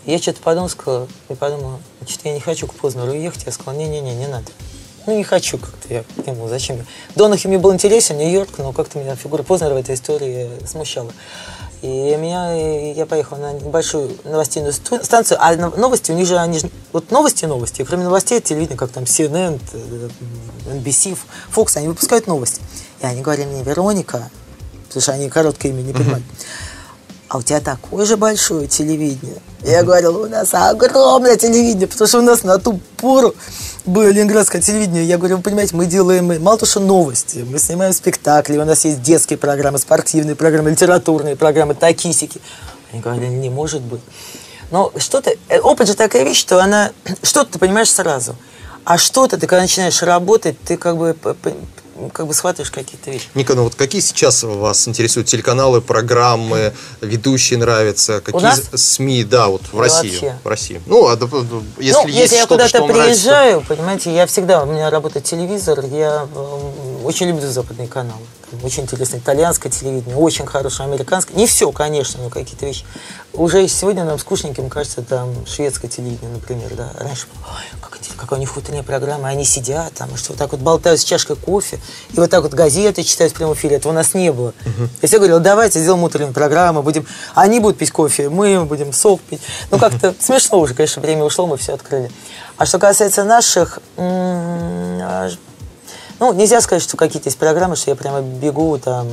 Я 0.06 0.18
что-то 0.18 0.40
подумала, 0.42 0.68
сказала, 0.68 1.08
и 1.28 1.34
подумала, 1.34 1.80
значит, 2.00 2.20
я 2.24 2.32
не 2.34 2.40
хочу 2.40 2.66
к 2.66 2.74
Познеру 2.74 3.12
ехать. 3.12 3.44
Я 3.46 3.52
сказала, 3.52 3.74
не-не-не, 3.76 4.14
не 4.14 4.26
надо. 4.26 4.46
Ну, 5.06 5.16
не 5.16 5.24
хочу 5.24 5.58
как-то. 5.58 5.92
Я 5.92 6.02
к 6.02 6.26
нему, 6.26 6.48
зачем 6.48 6.76
я? 6.76 6.84
Донахью 7.14 7.48
мне 7.50 7.58
был 7.58 7.72
интересен, 7.72 8.16
Нью-Йорк, 8.18 8.58
но 8.58 8.72
как-то 8.72 8.98
меня 8.98 9.16
фигура 9.16 9.42
Познера 9.42 9.74
в 9.74 9.76
этой 9.76 9.94
истории 9.94 10.50
смущала. 10.66 11.10
И 11.82 11.86
меня, 12.16 12.54
я 12.92 13.04
поехала 13.04 13.38
на 13.38 13.52
небольшую 13.52 14.16
новостейную 14.24 14.72
сту- 14.72 15.02
станцию, 15.04 15.36
а 15.40 15.54
но- 15.56 15.68
новости 15.76 16.12
у 16.12 16.14
них 16.14 16.26
же, 16.26 16.38
они 16.38 16.58
же, 16.58 16.70
вот 16.92 17.10
новости, 17.10 17.44
новости, 17.44 17.84
кроме 17.84 18.04
новостей, 18.04 18.40
телевидение, 18.40 18.78
как 18.78 18.90
там 18.90 19.04
CNN, 19.04 19.60
NBC, 20.66 21.18
Fox, 21.54 21.76
они 21.76 21.88
выпускают 21.88 22.26
новости. 22.26 22.62
И 23.02 23.06
они 23.06 23.20
говорили 23.20 23.46
мне, 23.46 23.62
Вероника, 23.62 24.30
потому 24.88 25.02
что 25.02 25.12
они 25.12 25.28
короткое 25.28 25.68
имя 25.72 25.82
не 25.82 25.92
понимают, 25.92 26.24
а 27.34 27.38
у 27.38 27.42
тебя 27.42 27.58
такое 27.58 28.06
же 28.06 28.16
большое 28.16 28.68
телевидение. 28.68 29.38
Я 29.64 29.82
говорила, 29.82 30.24
у 30.24 30.28
нас 30.28 30.54
огромное 30.54 31.36
телевидение, 31.36 31.88
потому 31.88 32.06
что 32.06 32.20
у 32.20 32.22
нас 32.22 32.44
на 32.44 32.58
ту 32.58 32.78
пору 32.96 33.34
было 33.84 34.08
ленинградское 34.08 34.62
телевидение. 34.62 35.04
Я 35.04 35.18
говорю, 35.18 35.38
вы 35.38 35.42
понимаете, 35.42 35.74
мы 35.74 35.86
делаем 35.86 36.40
мало 36.40 36.58
то, 36.58 36.64
что 36.64 36.78
новости, 36.78 37.44
мы 37.50 37.58
снимаем 37.58 37.92
спектакли, 37.92 38.56
у 38.56 38.64
нас 38.64 38.84
есть 38.84 39.02
детские 39.02 39.36
программы, 39.36 39.80
спортивные 39.80 40.36
программы, 40.36 40.70
литературные 40.70 41.34
программы, 41.34 41.74
такисики. 41.74 42.40
Они 42.92 43.02
говорили, 43.02 43.26
не 43.26 43.50
может 43.50 43.82
быть. 43.82 44.02
Но 44.70 44.92
что-то, 44.96 45.34
э, 45.48 45.58
опыт 45.58 45.88
же 45.88 45.94
такая 45.94 46.22
вещь, 46.22 46.38
что 46.38 46.62
она, 46.62 46.92
что-то 47.24 47.54
ты 47.54 47.58
понимаешь 47.58 47.90
сразу, 47.90 48.36
а 48.84 48.96
что-то 48.96 49.38
ты, 49.38 49.48
когда 49.48 49.62
начинаешь 49.62 50.00
работать, 50.04 50.56
ты 50.60 50.76
как 50.76 50.96
бы, 50.96 51.16
как 52.12 52.26
бы 52.26 52.34
схватываешь 52.34 52.70
какие-то 52.70 53.10
вещи. 53.10 53.26
Ника, 53.34 53.54
ну 53.54 53.64
вот 53.64 53.74
какие 53.74 54.00
сейчас 54.00 54.42
вас 54.42 54.86
интересуют 54.88 55.28
телеканалы, 55.28 55.80
программы, 55.80 56.72
ведущие 57.00 57.58
нравятся? 57.58 58.20
Какие? 58.20 58.76
СМИ, 58.76 59.24
да, 59.24 59.48
вот 59.48 59.62
в 59.72 59.78
России? 59.78 60.10
вообще. 60.10 60.38
В 60.42 60.48
России. 60.48 60.82
Ну, 60.86 61.06
а, 61.06 61.12
если 61.78 61.92
ну, 61.92 62.08
есть 62.08 62.18
если 62.18 62.36
я 62.36 62.46
куда-то 62.46 62.80
вам 62.80 62.88
нравится, 62.88 63.22
приезжаю, 63.24 63.60
понимаете, 63.62 64.14
я 64.14 64.26
всегда, 64.26 64.62
у 64.62 64.66
меня 64.66 64.90
работает 64.90 65.24
телевизор, 65.24 65.84
я 65.86 66.26
эм, 66.34 67.04
очень 67.06 67.28
люблю 67.28 67.48
западные 67.50 67.88
каналы. 67.88 68.24
Очень 68.62 68.84
интересно 68.84 69.16
итальянское 69.16 69.70
телевидение, 69.70 70.16
очень 70.16 70.46
хорошее 70.46 70.88
американское. 70.88 71.36
Не 71.36 71.46
все, 71.46 71.70
конечно, 71.72 72.22
но 72.22 72.30
какие-то 72.30 72.66
вещи. 72.66 72.84
Уже 73.32 73.66
сегодня 73.68 74.04
нам 74.04 74.18
скучненьким 74.18 74.68
кажется 74.68 75.02
там 75.02 75.46
шведское 75.46 75.90
телевидение, 75.90 76.30
например, 76.30 76.74
да. 76.74 76.90
Раньше 76.98 77.26
«Ой, 77.46 77.80
как 77.80 77.94
какая 78.24 78.36
у 78.36 78.40
них 78.40 78.56
утренняя 78.56 78.82
программа, 78.82 79.28
они 79.28 79.44
сидят 79.44 79.92
там, 79.94 80.14
и 80.14 80.16
что 80.16 80.32
вот 80.32 80.38
так 80.38 80.52
вот 80.52 80.60
болтают 80.60 81.00
с 81.00 81.04
чашкой 81.04 81.36
кофе, 81.36 81.78
и 82.12 82.16
вот 82.16 82.30
так 82.30 82.42
вот 82.42 82.52
газеты 82.54 83.02
читают 83.02 83.32
в 83.32 83.36
прямом 83.36 83.54
эфире. 83.54 83.76
Этого 83.76 83.92
у 83.92 83.94
нас 83.94 84.14
не 84.14 84.32
было. 84.32 84.54
Я 85.02 85.08
всегда 85.08 85.18
говорила, 85.18 85.40
давайте 85.40 85.80
сделаем 85.80 86.02
утреннюю 86.02 86.32
программу, 86.32 86.82
будем... 86.82 87.06
Они 87.34 87.60
будут 87.60 87.78
пить 87.78 87.90
кофе, 87.90 88.28
мы 88.28 88.64
будем 88.64 88.92
сок 88.92 89.20
пить. 89.20 89.40
Ну, 89.70 89.78
как-то 89.78 90.14
смешно 90.20 90.58
уже, 90.58 90.74
конечно, 90.74 91.02
время 91.02 91.24
ушло, 91.24 91.46
мы 91.46 91.56
все 91.56 91.74
открыли. 91.74 92.10
А 92.56 92.66
что 92.66 92.78
касается 92.78 93.24
наших... 93.24 93.78
ну, 96.20 96.32
нельзя 96.32 96.60
сказать, 96.60 96.82
что 96.82 96.96
какие-то 96.96 97.28
есть 97.28 97.38
программы, 97.38 97.76
что 97.76 97.90
я 97.90 97.96
прямо 97.96 98.20
бегу 98.20 98.78
там, 98.78 99.08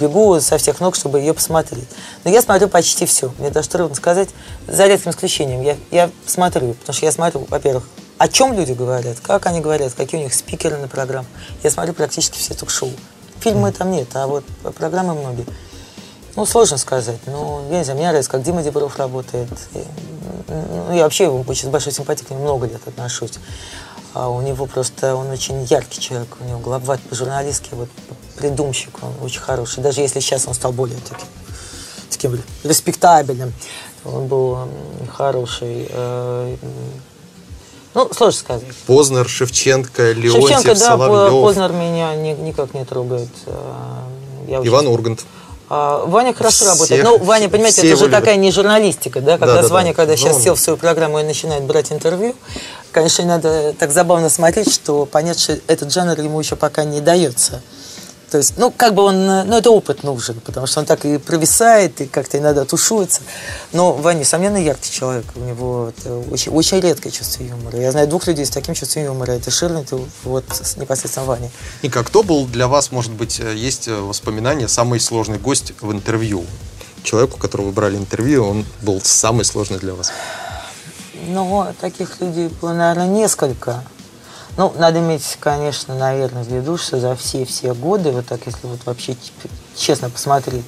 бегу 0.00 0.40
со 0.40 0.58
всех 0.58 0.80
ног, 0.80 0.96
чтобы 0.96 1.20
ее 1.20 1.32
посмотреть. 1.34 1.88
Но 2.24 2.30
я 2.30 2.42
смотрю 2.42 2.68
почти 2.68 3.06
все. 3.06 3.32
Мне 3.38 3.50
даже 3.50 3.68
трудно 3.68 3.94
сказать, 3.94 4.28
за 4.66 4.86
редким 4.86 5.12
исключением. 5.12 5.62
Я, 5.62 5.76
я 5.90 6.10
смотрю, 6.26 6.74
потому 6.74 6.94
что 6.94 7.06
я 7.06 7.12
смотрю, 7.12 7.46
во-первых, 7.48 7.88
о 8.18 8.28
чем 8.28 8.52
люди 8.52 8.72
говорят, 8.72 9.18
как 9.20 9.46
они 9.46 9.60
говорят, 9.60 9.94
какие 9.94 10.20
у 10.20 10.24
них 10.24 10.34
спикеры 10.34 10.76
на 10.76 10.88
программу. 10.88 11.26
Я 11.62 11.70
смотрю 11.70 11.94
практически 11.94 12.38
все 12.38 12.54
ток-шоу. 12.54 12.90
Фильмы 13.40 13.72
там 13.72 13.90
нет, 13.90 14.08
а 14.14 14.26
вот 14.26 14.44
программы 14.76 15.14
многие. 15.14 15.46
Ну, 16.36 16.46
сложно 16.46 16.78
сказать. 16.78 17.18
Ну, 17.26 17.62
я 17.70 17.78
не 17.78 17.84
знаю, 17.84 17.98
мне 17.98 18.08
нравится, 18.08 18.30
как 18.30 18.42
Дима 18.42 18.62
Дебров 18.62 18.96
работает. 18.96 19.48
Ну, 20.48 20.94
я 20.94 21.02
вообще 21.02 21.24
его 21.24 21.44
очень 21.46 21.68
с 21.68 21.70
большой 21.70 21.92
симпатией 21.92 22.26
к 22.26 22.30
нему 22.30 22.42
много 22.42 22.66
лет 22.66 22.80
отношусь. 22.86 23.34
А 24.14 24.28
у 24.28 24.42
него 24.42 24.66
просто, 24.66 25.14
он 25.16 25.30
очень 25.30 25.62
яркий 25.64 26.00
человек, 26.00 26.28
у 26.40 26.44
него 26.44 26.58
глават 26.58 27.00
по-журналистски, 27.00 27.70
вот 27.72 27.88
придумщик, 28.36 28.90
он 29.02 29.12
очень 29.24 29.40
хороший. 29.40 29.82
Даже 29.82 30.00
если 30.02 30.20
сейчас 30.20 30.46
он 30.46 30.54
стал 30.54 30.72
более 30.72 30.98
таким 31.08 31.26
таким 32.10 32.42
респектабельным. 32.62 33.52
Он 34.04 34.26
был 34.26 34.58
хороший. 35.16 35.86
Э, 35.90 36.56
ну, 37.94 38.08
сложно 38.12 38.38
сказать. 38.38 38.62
Познер, 38.86 39.28
Шевченко, 39.28 40.12
Леонтьев, 40.12 40.48
Шевченко, 40.48 40.68
да, 40.78 40.86
Соловьев. 40.90 41.30
Познер 41.42 41.72
меня 41.72 42.14
ни, 42.14 42.30
никак 42.32 42.74
не 42.74 42.84
трогает. 42.84 43.28
Э, 43.46 43.52
я 44.48 44.60
очень- 44.60 44.68
Иван 44.70 44.86
Ургант. 44.88 45.24
А, 45.74 46.04
Ваня 46.04 46.34
хорошо 46.34 46.56
Всех- 46.56 46.68
работает. 46.68 47.02
Ну, 47.04 47.18
Ваня, 47.24 47.48
понимаете, 47.48 47.80
это 47.86 47.94
уже 47.94 48.04
любят. 48.04 48.18
такая 48.20 48.36
не 48.36 48.50
журналистика, 48.52 49.20
да? 49.22 49.38
Когда 49.38 49.54
Да, 49.54 49.62
да, 49.62 49.68
с 49.68 49.70
Ваней, 49.70 49.92
да. 49.92 49.96
когда 49.96 50.12
Ну, 50.12 50.16
сейчас 50.18 50.36
он- 50.36 50.42
сел 50.42 50.54
в 50.54 50.60
свою 50.60 50.76
программу 50.76 51.18
и 51.20 51.22
начинает 51.22 51.62
брать 51.64 51.90
интервью, 51.92 52.34
конечно, 52.92 53.24
надо 53.24 53.72
так 53.72 53.90
забавно 53.90 54.28
смотреть, 54.28 54.72
что 54.72 55.06
понять, 55.06 55.40
что 55.40 55.58
этот 55.66 55.92
жанр 55.92 56.20
ему 56.20 56.38
еще 56.38 56.56
пока 56.56 56.84
не 56.84 57.00
дается. 57.00 57.62
То 58.32 58.38
есть, 58.38 58.54
ну, 58.56 58.70
как 58.70 58.94
бы 58.94 59.02
он, 59.02 59.26
ну, 59.26 59.58
это 59.58 59.70
опыт 59.70 60.04
нужен, 60.04 60.40
потому 60.40 60.66
что 60.66 60.80
он 60.80 60.86
так 60.86 61.04
и 61.04 61.18
провисает, 61.18 62.00
и 62.00 62.06
как-то 62.06 62.38
иногда 62.38 62.64
тушуется. 62.64 63.20
Но 63.74 63.92
Ваня, 63.92 64.20
несомненно, 64.20 64.56
яркий 64.56 64.90
человек. 64.90 65.26
У 65.34 65.40
него 65.40 65.92
э, 66.02 66.24
очень, 66.30 66.50
очень 66.50 66.80
редкое 66.80 67.10
чувство 67.10 67.42
юмора. 67.42 67.78
Я 67.78 67.92
знаю 67.92 68.08
двух 68.08 68.26
людей 68.26 68.46
с 68.46 68.50
таким 68.50 68.74
чувством 68.74 69.04
юмора. 69.04 69.32
Это 69.32 69.50
Ширлин 69.50 69.82
и 69.82 70.06
вот 70.24 70.46
непосредственно 70.78 71.26
Ваня. 71.26 71.50
Ника, 71.82 72.02
кто 72.02 72.22
был 72.22 72.46
для 72.46 72.68
вас, 72.68 72.90
может 72.90 73.12
быть, 73.12 73.38
э, 73.38 73.54
есть 73.54 73.86
э, 73.88 73.94
воспоминания, 73.94 74.66
самый 74.66 74.98
сложный 74.98 75.36
гость 75.36 75.74
в 75.82 75.92
интервью? 75.92 76.46
Человеку, 77.02 77.36
которого 77.36 77.66
вы 77.66 77.72
брали 77.72 77.98
интервью, 77.98 78.46
он 78.46 78.64
был 78.80 79.02
самый 79.02 79.44
сложный 79.44 79.78
для 79.78 79.92
вас. 79.92 80.10
Ну, 81.28 81.66
таких 81.80 82.20
людей 82.20 82.48
было, 82.60 82.72
наверное, 82.72 83.06
несколько. 83.06 83.84
Ну, 84.56 84.72
надо 84.76 84.98
иметь, 84.98 85.38
конечно, 85.40 85.94
наверное, 85.94 86.42
в 86.42 86.48
виду, 86.48 86.76
что 86.76 86.98
за 86.98 87.14
все-все 87.16 87.74
годы, 87.74 88.10
вот 88.10 88.26
так, 88.26 88.44
если 88.44 88.66
вот 88.66 88.80
вообще 88.84 89.16
честно 89.76 90.10
посмотреть, 90.10 90.64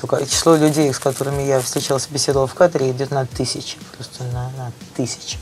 только 0.00 0.24
число 0.26 0.56
людей, 0.56 0.92
с 0.92 0.98
которыми 0.98 1.42
я 1.42 1.60
встречался, 1.60 2.08
беседовал 2.10 2.46
в 2.46 2.54
кадре, 2.54 2.90
идет 2.90 3.10
на 3.10 3.26
тысячи, 3.26 3.78
просто 3.96 4.24
на, 4.24 4.50
на 4.56 4.72
тысячи. 4.94 5.38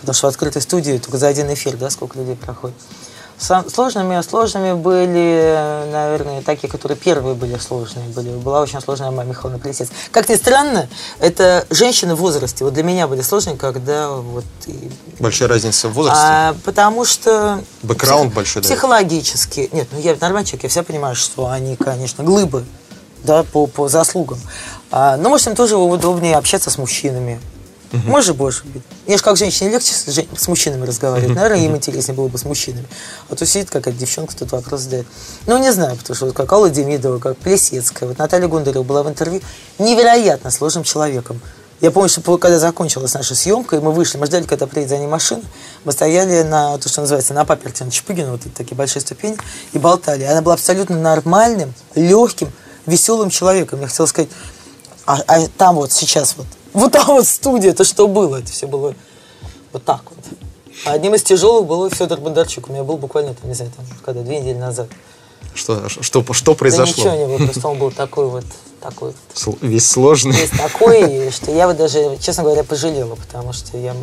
Потому 0.00 0.14
что 0.14 0.28
в 0.28 0.30
открытой 0.30 0.62
студии 0.62 0.98
только 0.98 1.18
за 1.18 1.26
один 1.28 1.52
эфир, 1.52 1.76
да, 1.76 1.90
сколько 1.90 2.18
людей 2.18 2.36
проходит. 2.36 2.76
Сложными, 3.44 4.22
сложными 4.22 4.72
были, 4.72 5.86
наверное, 5.92 6.40
такие, 6.40 6.68
которые 6.70 6.96
первые 6.96 7.34
были 7.34 7.58
сложные. 7.58 8.06
Были. 8.08 8.30
Была 8.30 8.62
очень 8.62 8.80
сложная 8.80 9.10
Майя 9.10 9.28
Михайловна 9.28 9.58
Плесец. 9.58 9.88
Как 10.10 10.28
ни 10.30 10.34
странно, 10.36 10.88
это 11.18 11.66
женщины 11.68 12.14
в 12.14 12.18
возрасте. 12.20 12.64
Вот 12.64 12.72
для 12.72 12.82
меня 12.82 13.06
были 13.06 13.20
сложные, 13.20 13.56
когда 13.56 14.08
вот... 14.10 14.44
и- 14.66 14.90
Большая 15.18 15.48
разница 15.48 15.88
в 15.88 15.92
возрасте. 15.92 16.22
а, 16.24 16.56
потому 16.64 17.04
что... 17.04 17.60
Бэкграунд 17.82 18.32
большой, 18.32 18.62
да? 18.62 18.68
Психологически. 18.68 19.68
Нет, 19.72 19.88
ну 19.92 19.98
я 20.00 20.16
нормальный 20.18 20.46
человек, 20.46 20.62
я 20.64 20.68
вся 20.70 20.82
понимаю, 20.82 21.14
что 21.14 21.48
они, 21.48 21.76
конечно, 21.76 22.24
глыбы, 22.24 22.64
да, 23.24 23.42
по, 23.42 23.66
по 23.66 23.88
заслугам. 23.88 24.38
А, 24.90 25.16
но, 25.18 25.28
может, 25.28 25.48
им 25.48 25.54
тоже 25.54 25.76
удобнее 25.76 26.36
общаться 26.36 26.70
с 26.70 26.78
мужчинами. 26.78 27.40
Может, 28.06 28.36
может 28.36 28.64
быть. 28.66 28.82
Мне 29.06 29.16
же 29.16 29.22
как 29.22 29.36
женщине 29.36 29.70
легче 29.70 29.92
с, 29.92 30.06
жен- 30.06 30.28
с 30.36 30.48
мужчинами 30.48 30.84
разговаривать. 30.84 31.34
Наверное, 31.34 31.64
им 31.64 31.76
интереснее 31.76 32.16
было 32.16 32.28
бы 32.28 32.38
с 32.38 32.44
мужчинами. 32.44 32.86
А 33.28 33.34
то 33.34 33.46
сидит 33.46 33.70
какая-то 33.70 33.98
девчонка, 33.98 34.36
тут 34.36 34.52
вопрос 34.52 34.82
задает. 34.82 35.06
Ну, 35.46 35.58
не 35.58 35.72
знаю, 35.72 35.96
потому 35.96 36.14
что 36.16 36.26
вот 36.26 36.34
как 36.34 36.52
Алла 36.52 36.70
Демидова, 36.70 37.18
как 37.18 37.36
Плесецкая, 37.38 38.08
вот 38.08 38.18
Наталья 38.18 38.48
Гундарева 38.48 38.82
была 38.82 39.02
в 39.02 39.08
интервью 39.08 39.40
невероятно 39.78 40.50
сложным 40.50 40.84
человеком. 40.84 41.40
Я 41.80 41.90
помню, 41.90 42.08
что 42.08 42.38
когда 42.38 42.58
закончилась 42.58 43.14
наша 43.14 43.34
съемка, 43.34 43.76
и 43.76 43.80
мы 43.80 43.92
вышли, 43.92 44.16
мы 44.16 44.26
ждали, 44.26 44.44
когда 44.44 44.66
приедет 44.66 44.90
за 44.90 44.98
ней 44.98 45.06
машина, 45.06 45.42
мы 45.84 45.92
стояли 45.92 46.42
на, 46.42 46.78
то, 46.78 46.88
что 46.88 47.02
называется, 47.02 47.34
на 47.34 47.44
паперте, 47.44 47.84
на 47.84 47.90
Чапыгина, 47.90 48.32
вот 48.32 48.40
такие 48.56 48.74
большие 48.76 49.02
ступени, 49.02 49.36
и 49.72 49.78
болтали. 49.78 50.22
Она 50.24 50.40
была 50.40 50.54
абсолютно 50.54 50.98
нормальным, 50.98 51.74
легким, 51.94 52.50
веселым 52.86 53.28
человеком. 53.28 53.80
Я 53.80 53.88
хотела 53.88 54.06
сказать, 54.06 54.30
а, 55.04 55.20
а 55.26 55.46
там 55.58 55.76
вот 55.76 55.92
сейчас 55.92 56.36
вот, 56.36 56.46
вот 56.74 56.92
там 56.92 57.06
вот 57.06 57.26
студия, 57.26 57.70
это 57.70 57.84
что 57.84 58.06
было? 58.08 58.36
Это 58.36 58.52
все 58.52 58.66
было 58.66 58.94
вот 59.72 59.84
так 59.84 60.02
вот. 60.10 60.18
А 60.86 60.92
одним 60.92 61.14
из 61.14 61.22
тяжелых 61.22 61.66
был 61.66 61.88
Федор 61.88 62.18
Бондарчук. 62.20 62.68
У 62.68 62.72
меня 62.72 62.82
был 62.84 62.96
буквально, 62.98 63.34
там, 63.34 63.48
не 63.48 63.54
знаю, 63.54 63.72
там, 63.76 63.86
когда, 64.04 64.22
две 64.22 64.40
недели 64.40 64.58
назад. 64.58 64.88
Что, 65.54 65.88
что, 65.88 66.02
что 66.32 66.50
Да 66.52 66.54
произошло? 66.58 67.04
ничего 67.04 67.14
не 67.16 67.26
было, 67.26 67.36
просто 67.46 67.68
он 67.68 67.78
был 67.78 67.90
такой 67.92 68.26
вот, 68.28 68.44
такой 68.80 69.08
вот 69.10 69.16
Сл- 69.34 69.58
Весь 69.60 69.88
сложный. 69.88 70.36
есть 70.36 70.52
такой, 70.58 71.30
что 71.30 71.52
я 71.52 71.68
вот 71.68 71.76
даже, 71.76 72.18
честно 72.20 72.42
говоря, 72.42 72.64
пожалела, 72.64 73.14
потому 73.14 73.52
что 73.52 73.78
я, 73.78 73.94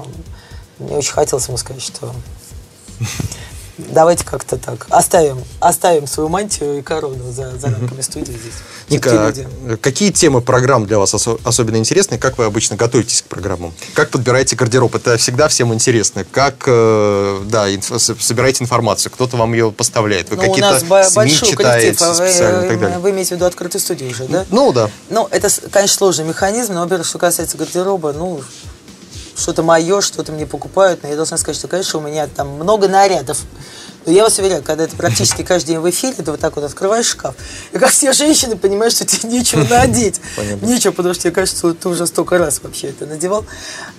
мне 0.79 0.97
очень 0.97 1.11
хотелось 1.11 1.47
ему 1.49 1.57
сказать, 1.57 1.81
что 1.83 2.13
давайте 3.89 4.25
как-то 4.25 4.57
так, 4.57 4.87
оставим, 4.89 5.43
оставим 5.59 6.07
свою 6.07 6.29
мантию 6.29 6.79
и 6.79 6.81
корону 6.81 7.31
за, 7.31 7.57
за 7.57 7.67
рамками 7.67 8.01
студии 8.01 8.31
здесь. 8.31 8.53
Ника, 8.89 9.09
а 9.11 9.27
люди. 9.27 9.47
какие 9.81 10.11
темы 10.11 10.41
программ 10.41 10.85
для 10.85 10.99
вас 10.99 11.13
осо- 11.13 11.39
особенно 11.43 11.77
интересны? 11.77 12.17
Как 12.17 12.37
вы 12.37 12.45
обычно 12.45 12.75
готовитесь 12.75 13.21
к 13.21 13.25
программам? 13.25 13.73
Как 13.93 14.09
подбираете 14.09 14.55
гардероб? 14.55 14.93
Это 14.95 15.17
всегда 15.17 15.47
всем 15.47 15.73
интересно. 15.73 16.25
Как, 16.31 16.63
э, 16.67 17.41
да, 17.45 17.69
инф- 17.73 17.99
собираете 18.21 18.63
информацию? 18.63 19.11
Кто-то 19.11 19.37
вам 19.37 19.53
ее 19.53 19.71
поставляет? 19.71 20.29
Вы 20.29 20.35
Ну, 20.37 20.43
у 20.43 20.45
какие-то 20.47 20.71
нас 20.71 20.83
бо- 20.83 21.03
СМИ 21.03 21.15
большой 21.15 21.49
читаете 21.49 21.97
коллектив, 21.97 22.01
а 22.01 22.09
вы, 22.13 22.15
специально 22.29 22.65
и 22.65 22.67
так 22.69 22.79
далее? 22.79 22.99
вы 22.99 23.09
имеете 23.11 23.29
в 23.29 23.31
виду 23.37 23.45
открытую 23.45 23.81
студию 23.81 24.11
уже, 24.11 24.25
да? 24.25 24.45
Ну, 24.51 24.73
да. 24.73 24.89
Ну, 25.09 25.27
это, 25.31 25.47
конечно, 25.71 25.95
сложный 25.97 26.25
механизм, 26.25 26.73
но, 26.73 26.81
во-первых, 26.81 27.07
что 27.07 27.17
касается 27.17 27.57
гардероба, 27.57 28.11
ну, 28.13 28.41
что-то 29.41 29.63
мое, 29.63 30.01
что-то 30.01 30.31
мне 30.31 30.45
покупают, 30.45 31.03
но 31.03 31.09
я 31.09 31.15
должна 31.15 31.37
сказать, 31.37 31.57
что, 31.57 31.67
конечно, 31.67 31.99
у 31.99 32.01
меня 32.01 32.27
там 32.27 32.49
много 32.49 32.87
нарядов. 32.87 33.39
Но 34.05 34.11
я 34.11 34.23
вас 34.23 34.39
уверяю, 34.39 34.63
когда 34.63 34.85
это 34.85 34.95
практически 34.95 35.43
каждый 35.43 35.67
день 35.67 35.79
в 35.79 35.89
эфире, 35.89 36.13
ты 36.13 36.31
вот 36.31 36.39
так 36.39 36.55
вот 36.55 36.65
открываешь 36.65 37.05
шкаф, 37.05 37.35
и 37.71 37.77
как 37.77 37.89
все 37.89 38.13
женщины 38.13 38.55
понимаешь, 38.55 38.93
что 38.93 39.05
тебе 39.05 39.29
нечего 39.29 39.63
надеть. 39.63 40.19
Понятно. 40.35 40.65
Нечего, 40.65 40.91
потому 40.91 41.13
что 41.13 41.23
тебе 41.23 41.33
кажется, 41.33 41.73
ты 41.73 41.89
уже 41.89 42.07
столько 42.07 42.37
раз 42.37 42.61
вообще 42.63 42.87
это 42.87 43.05
надевал. 43.05 43.45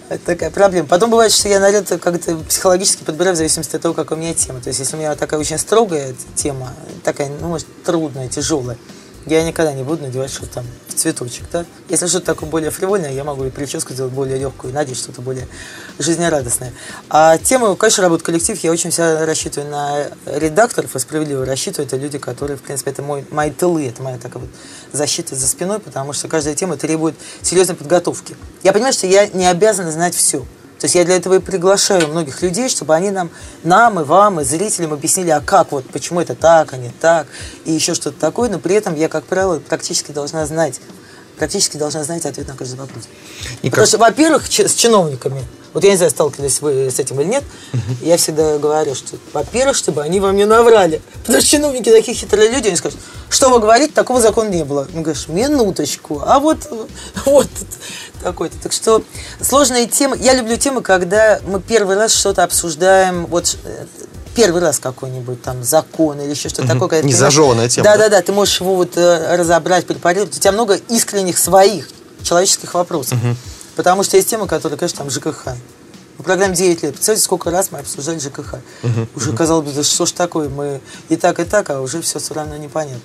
Это 0.09 0.25
такая 0.25 0.51
проблема. 0.51 0.89
Потом 0.89 1.11
бывает, 1.11 1.31
что 1.33 1.49
я 1.49 1.61
наряд 1.61 1.89
как-то 1.89 2.37
психологически 2.37 3.05
подбираю 3.05 3.35
в 3.35 3.39
зависимости 3.39 3.77
от 3.77 3.83
того, 3.83 3.95
какая 3.95 4.19
у 4.19 4.21
меня 4.21 4.35
тема. 4.35 4.61
То 4.61 4.69
есть, 4.69 4.81
если 4.81 4.97
у 4.97 4.99
меня 4.99 5.15
такая 5.15 5.39
очень 5.39 5.59
строгая 5.59 6.15
тема, 6.35 6.73
такая, 7.05 7.31
ну, 7.41 7.49
может, 7.49 7.67
трудная, 7.85 8.29
тяжелая, 8.29 8.79
я 9.27 9.43
никогда 9.45 9.73
не 9.73 9.83
буду 9.83 10.03
надевать 10.03 10.31
что-то 10.31 10.55
там 10.55 10.67
в 10.89 10.95
цветочек, 10.95 11.45
да. 11.53 11.65
Если 11.89 12.07
что-то 12.07 12.27
такое 12.27 12.49
более 12.49 12.71
фривольное, 12.71 13.13
я 13.13 13.25
могу 13.25 13.45
и 13.45 13.51
прическу 13.51 13.93
сделать 13.95 14.13
более 14.13 14.39
легкую, 14.39 14.73
и 14.73 14.75
надеть 14.75 14.99
что-то 14.99 15.23
более 15.23 15.49
жизнерадостное. 15.99 16.73
А 17.09 17.39
тема, 17.39 17.75
конечно, 17.77 18.03
работает 18.03 18.27
коллектив, 18.27 18.59
я 18.63 18.73
очень 18.73 18.91
всегда 18.91 19.25
рассчитываю 19.25 19.71
на 19.71 20.07
редакторов, 20.27 20.95
и 20.97 20.99
справедливо 20.99 21.45
рассчитываю, 21.45 21.87
это 21.87 21.97
люди, 21.97 22.19
которые, 22.19 22.57
в 22.57 22.63
принципе, 22.63 22.91
это 22.91 23.03
мой, 23.03 23.25
мои 23.31 23.51
тылы, 23.51 23.87
это 23.87 24.03
моя 24.03 24.19
такая 24.19 24.43
вот 24.43 24.51
защита 24.93 25.35
за 25.35 25.47
спиной, 25.47 25.79
потому 25.79 26.13
что 26.13 26.29
каждая 26.29 26.55
тема 26.55 26.77
требует 26.77 27.15
серьезной 27.43 27.77
подготовки. 27.77 28.37
Я 28.63 28.73
понимаю, 28.73 28.93
что 28.93 29.07
я 29.07 29.27
не 29.29 29.47
обязана 29.47 29.91
знать 29.93 30.15
все. 30.15 30.45
То 30.83 30.87
есть 30.87 30.97
я 30.97 31.05
для 31.05 31.15
этого 31.15 31.35
и 31.35 31.39
приглашаю 31.39 32.09
многих 32.09 32.43
людей, 32.43 32.69
чтобы 32.69 32.97
они 32.97 33.13
нам, 33.13 33.31
нам 33.63 34.01
и 34.01 34.03
вам, 34.03 34.41
и 34.41 34.45
зрителям 34.45 34.93
объяснили, 34.93 35.31
а 35.31 35.41
как 35.41 35.71
вот, 35.71 35.89
почему 35.89 36.21
это 36.21 36.35
так, 36.35 36.73
а 36.73 36.77
не 36.77 36.89
так, 36.89 37.29
и 37.65 37.71
еще 37.71 37.95
что-то 37.95 38.19
такое, 38.19 38.51
но 38.51 38.59
при 38.59 38.75
этом 38.75 38.97
я, 38.97 39.09
как 39.09 39.23
правило, 39.23 39.61
практически 39.61 40.11
должна 40.11 40.45
знать, 40.45 40.81
практически 41.39 41.77
должна 41.77 42.03
знать 42.03 42.27
ответ 42.27 42.49
на 42.49 42.57
каждый 42.57 42.81
вопрос. 42.81 43.05
И 43.63 43.71
Потому 43.71 43.83
как- 43.83 43.87
что, 43.87 43.99
во-первых, 43.99 44.47
с 44.49 44.75
чиновниками, 44.75 45.45
вот 45.73 45.85
я 45.85 45.91
не 45.91 45.97
знаю, 45.97 46.11
сталкивались 46.11 46.61
вы 46.61 46.91
с 46.91 46.99
этим 46.99 47.21
или 47.21 47.29
нет, 47.29 47.45
я 48.01 48.17
всегда 48.17 48.59
говорю, 48.59 48.95
что, 48.95 49.17
во-первых, 49.33 49.77
чтобы 49.77 50.03
они 50.03 50.21
вам 50.21 50.37
не 50.37 50.45
наврали. 50.45 51.01
Потому 51.25 51.41
что 51.41 51.51
чиновники 51.51 51.91
такие 51.91 52.17
хитрые 52.17 52.51
люди, 52.51 52.69
они 52.69 52.77
скажут, 52.77 52.99
что 53.31 53.49
вы 53.49 53.61
говорите, 53.61 53.93
такого 53.93 54.21
закона 54.21 54.49
не 54.49 54.65
было. 54.65 54.87
Ну, 54.93 55.03
говоришь, 55.03 55.29
минуточку, 55.29 56.23
а 56.25 56.39
вот, 56.39 56.59
вот 57.27 57.49
такой-то. 58.23 58.57
Так 58.63 58.73
что 58.73 59.03
сложные 59.41 59.87
темы. 59.87 60.19
Я 60.21 60.35
люблю 60.35 60.57
темы, 60.57 60.83
когда 60.83 61.41
мы 61.47 61.61
первый 61.61 61.97
раз 61.97 62.15
что-то 62.15 62.45
обсуждаем, 62.45 63.27
вот 63.27 63.57
э, 63.65 63.87
первый 64.35 64.61
раз 64.61 64.79
какой-нибудь 64.79 65.43
там 65.43 65.63
закон 65.65 66.21
или 66.21 66.31
еще 66.31 66.49
что-то 66.49 66.69
такое. 66.69 66.89
когда 66.89 67.07
Не 67.07 67.15
зажеванная 67.15 67.69
тема, 67.69 67.85
да? 67.85 67.97
Да-да-да, 67.97 68.23
ты 68.23 68.33
можешь 68.33 68.61
его 68.61 68.75
вот 68.75 68.97
э, 68.97 69.37
разобрать, 69.37 69.87
препарировать. 69.87 70.37
У 70.37 70.41
тебя 70.41 70.53
много 70.53 70.75
искренних 70.89 71.39
своих 71.39 71.89
человеческих 72.23 72.75
вопросов. 72.75 73.19
Потому 73.77 74.03
что 74.03 74.17
есть 74.17 74.29
темы, 74.29 74.47
которые, 74.47 74.79
конечно, 74.79 74.99
там 74.99 75.11
ЖКХ. 75.11 75.49
В 76.19 76.23
программе 76.23 76.55
9 76.55 76.83
лет. 76.83 76.93
Представляете, 76.93 77.25
сколько 77.25 77.51
раз 77.51 77.73
мы 77.73 77.79
обсуждали 77.79 78.19
ЖКХ. 78.19 78.57
Уже 79.17 79.33
казалось 79.33 79.67
бы, 79.67 79.73
да 79.73 79.83
что 79.83 80.07
ж 80.07 80.13
такое, 80.13 80.49
мы 80.49 80.81
и 81.09 81.17
так, 81.17 81.41
и 81.41 81.45
так, 81.45 81.71
а 81.71 81.81
уже 81.81 82.01
все 82.03 82.19
все 82.19 82.35
равно 82.35 82.57
непонятно. 82.57 83.01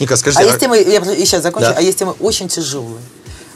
Ника, 0.00 0.14
А 0.14 0.16
скажите, 0.16 0.44
есть 0.44 0.58
темы, 0.58 0.78
я 0.78 0.98
и 1.14 1.24
сейчас 1.24 1.42
закончу, 1.42 1.68
Да. 1.68 1.76
а 1.78 1.80
есть 1.80 1.98
темы 1.98 2.12
очень 2.20 2.48
тяжелые. 2.48 3.00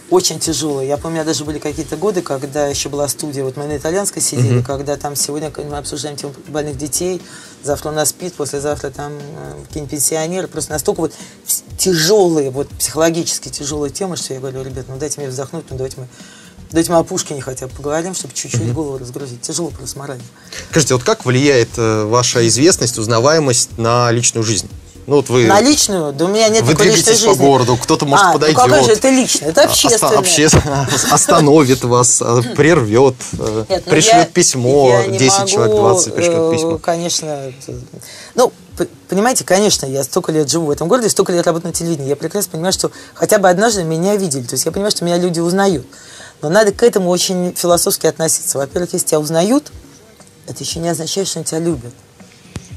Очень 0.09 0.39
тяжелые. 0.41 0.89
Я 0.89 0.97
помню, 0.97 1.09
у 1.09 1.21
меня 1.21 1.25
даже 1.25 1.45
были 1.45 1.59
какие-то 1.59 1.97
годы, 1.97 2.23
когда 2.23 2.67
еще 2.67 2.89
была 2.89 3.09
студия, 3.09 3.45
вот 3.45 3.57
мы 3.57 3.67
на 3.67 3.77
итальянской 3.77 4.23
сидели, 4.23 4.63
когда 4.63 4.97
там 4.97 5.17
сегодня 5.17 5.53
мы 5.69 5.77
обсуждаем 5.77 6.17
тему 6.17 6.33
больных 6.47 6.79
детей, 6.79 7.21
завтра 7.63 7.91
у 7.91 7.93
нас 7.93 8.11
СПИД, 8.11 8.35
послезавтра 8.35 8.89
там 8.91 9.13
э, 9.13 9.55
какие-нибудь 9.67 9.91
пенсионеры. 9.91 10.49
Просто 10.49 10.73
настолько 10.73 11.01
вот 11.01 11.13
тяжелые, 11.79 12.51
вот 12.51 12.69
психологически 12.69 13.49
тяжелые 13.49 13.91
темы, 13.91 14.17
что 14.17 14.35
я 14.35 14.41
говорю, 14.41 14.63
ребят, 14.63 14.87
ну 14.89 14.97
дайте 14.99 15.21
мне 15.21 15.31
вздохнуть, 15.31 15.65
ну 15.71 15.77
давайте 15.77 16.01
мы 16.01 16.09
Давайте 16.71 16.93
мы 16.93 16.99
о 16.99 17.03
Пушкине 17.03 17.41
хотя 17.41 17.67
бы 17.67 17.73
поговорим, 17.75 18.15
чтобы 18.15 18.35
чуть-чуть 18.35 18.75
голову 18.75 18.99
разгрузить. 18.99 19.41
Тяжело 19.41 19.71
просто 19.71 19.99
морально. 19.99 20.23
скажите, 20.71 20.93
вот 20.95 21.03
как 21.03 21.25
влияет 21.25 21.71
э, 21.79 22.05
ваша 22.05 22.47
известность, 22.47 22.99
узнаваемость 22.99 23.79
на 23.79 24.11
личную 24.11 24.45
жизнь? 24.45 24.69
Ну 25.07 25.17
вот 25.17 25.31
вы... 25.31 25.47
На 25.47 25.63
личную? 25.63 26.13
Да 26.13 26.27
у 26.27 26.29
меня 26.29 26.51
нет 26.51 26.65
Вы 26.65 26.73
такой 26.73 26.89
личной 26.89 27.05
двигаетесь 27.05 27.25
по 27.25 27.31
жизни. 27.31 27.43
городу, 27.47 27.79
кто-то, 27.83 28.05
может, 28.05 28.27
а, 28.27 28.33
подойдет. 28.35 28.59
Ну 28.59 28.65
какая 28.65 28.85
же 28.85 28.91
это 28.93 29.09
личное? 29.09 29.49
Это 29.49 29.63
Оста- 29.63 29.71
общественное. 29.71 30.19
общественно- 30.19 30.89
остановит 31.15 31.85
вас, 31.85 32.21
э, 32.21 32.43
прервет, 32.55 33.15
э, 33.39 33.65
Нет, 33.71 33.83
ну 33.87 33.91
пришлет 33.91 34.15
я- 34.15 34.25
письмо, 34.27 34.91
я 34.91 35.07
не 35.07 35.17
10 35.17 35.49
человек, 35.49 35.73
могу, 35.75 35.89
20 35.89 36.15
пришлет 36.15 36.37
э, 36.37 36.53
письмо. 36.53 36.79
Конечно. 36.79 37.53
Ну, 38.35 38.53
понимаете, 39.09 39.45
конечно, 39.45 39.87
я 39.87 40.05
столько 40.05 40.33
лет 40.33 40.51
живу 40.51 40.67
в 40.67 40.71
этом 40.71 40.89
городе, 40.89 41.09
столько 41.09 41.33
лет 41.33 41.47
работаю 41.47 41.73
на 41.73 41.75
телевидении. 41.75 42.09
Я 42.09 42.17
прекрасно 42.17 42.53
понимаю, 42.53 42.73
что 42.73 42.91
хотя 43.15 43.39
бы 43.39 43.49
однажды 43.49 43.85
меня 43.85 44.17
видели. 44.17 44.43
То 44.43 44.55
есть 44.55 44.67
я 44.67 44.73
понимаю, 44.73 44.91
что 44.91 45.05
меня 45.05 45.17
люди 45.19 45.41
узнают. 45.41 45.87
Но 46.43 46.49
надо 46.49 46.73
к 46.73 46.83
этому 46.83 47.11
очень 47.11 47.55
философски 47.55 48.07
относиться. 48.07 48.59
Во-первых, 48.59 48.93
если 48.93 49.07
тебя 49.07 49.21
узнают, 49.21 49.73
это 50.47 50.63
еще 50.63 50.79
не 50.79 50.89
означает, 50.89 51.29
что 51.29 51.43
тебя 51.43 51.59
любят. 51.59 51.93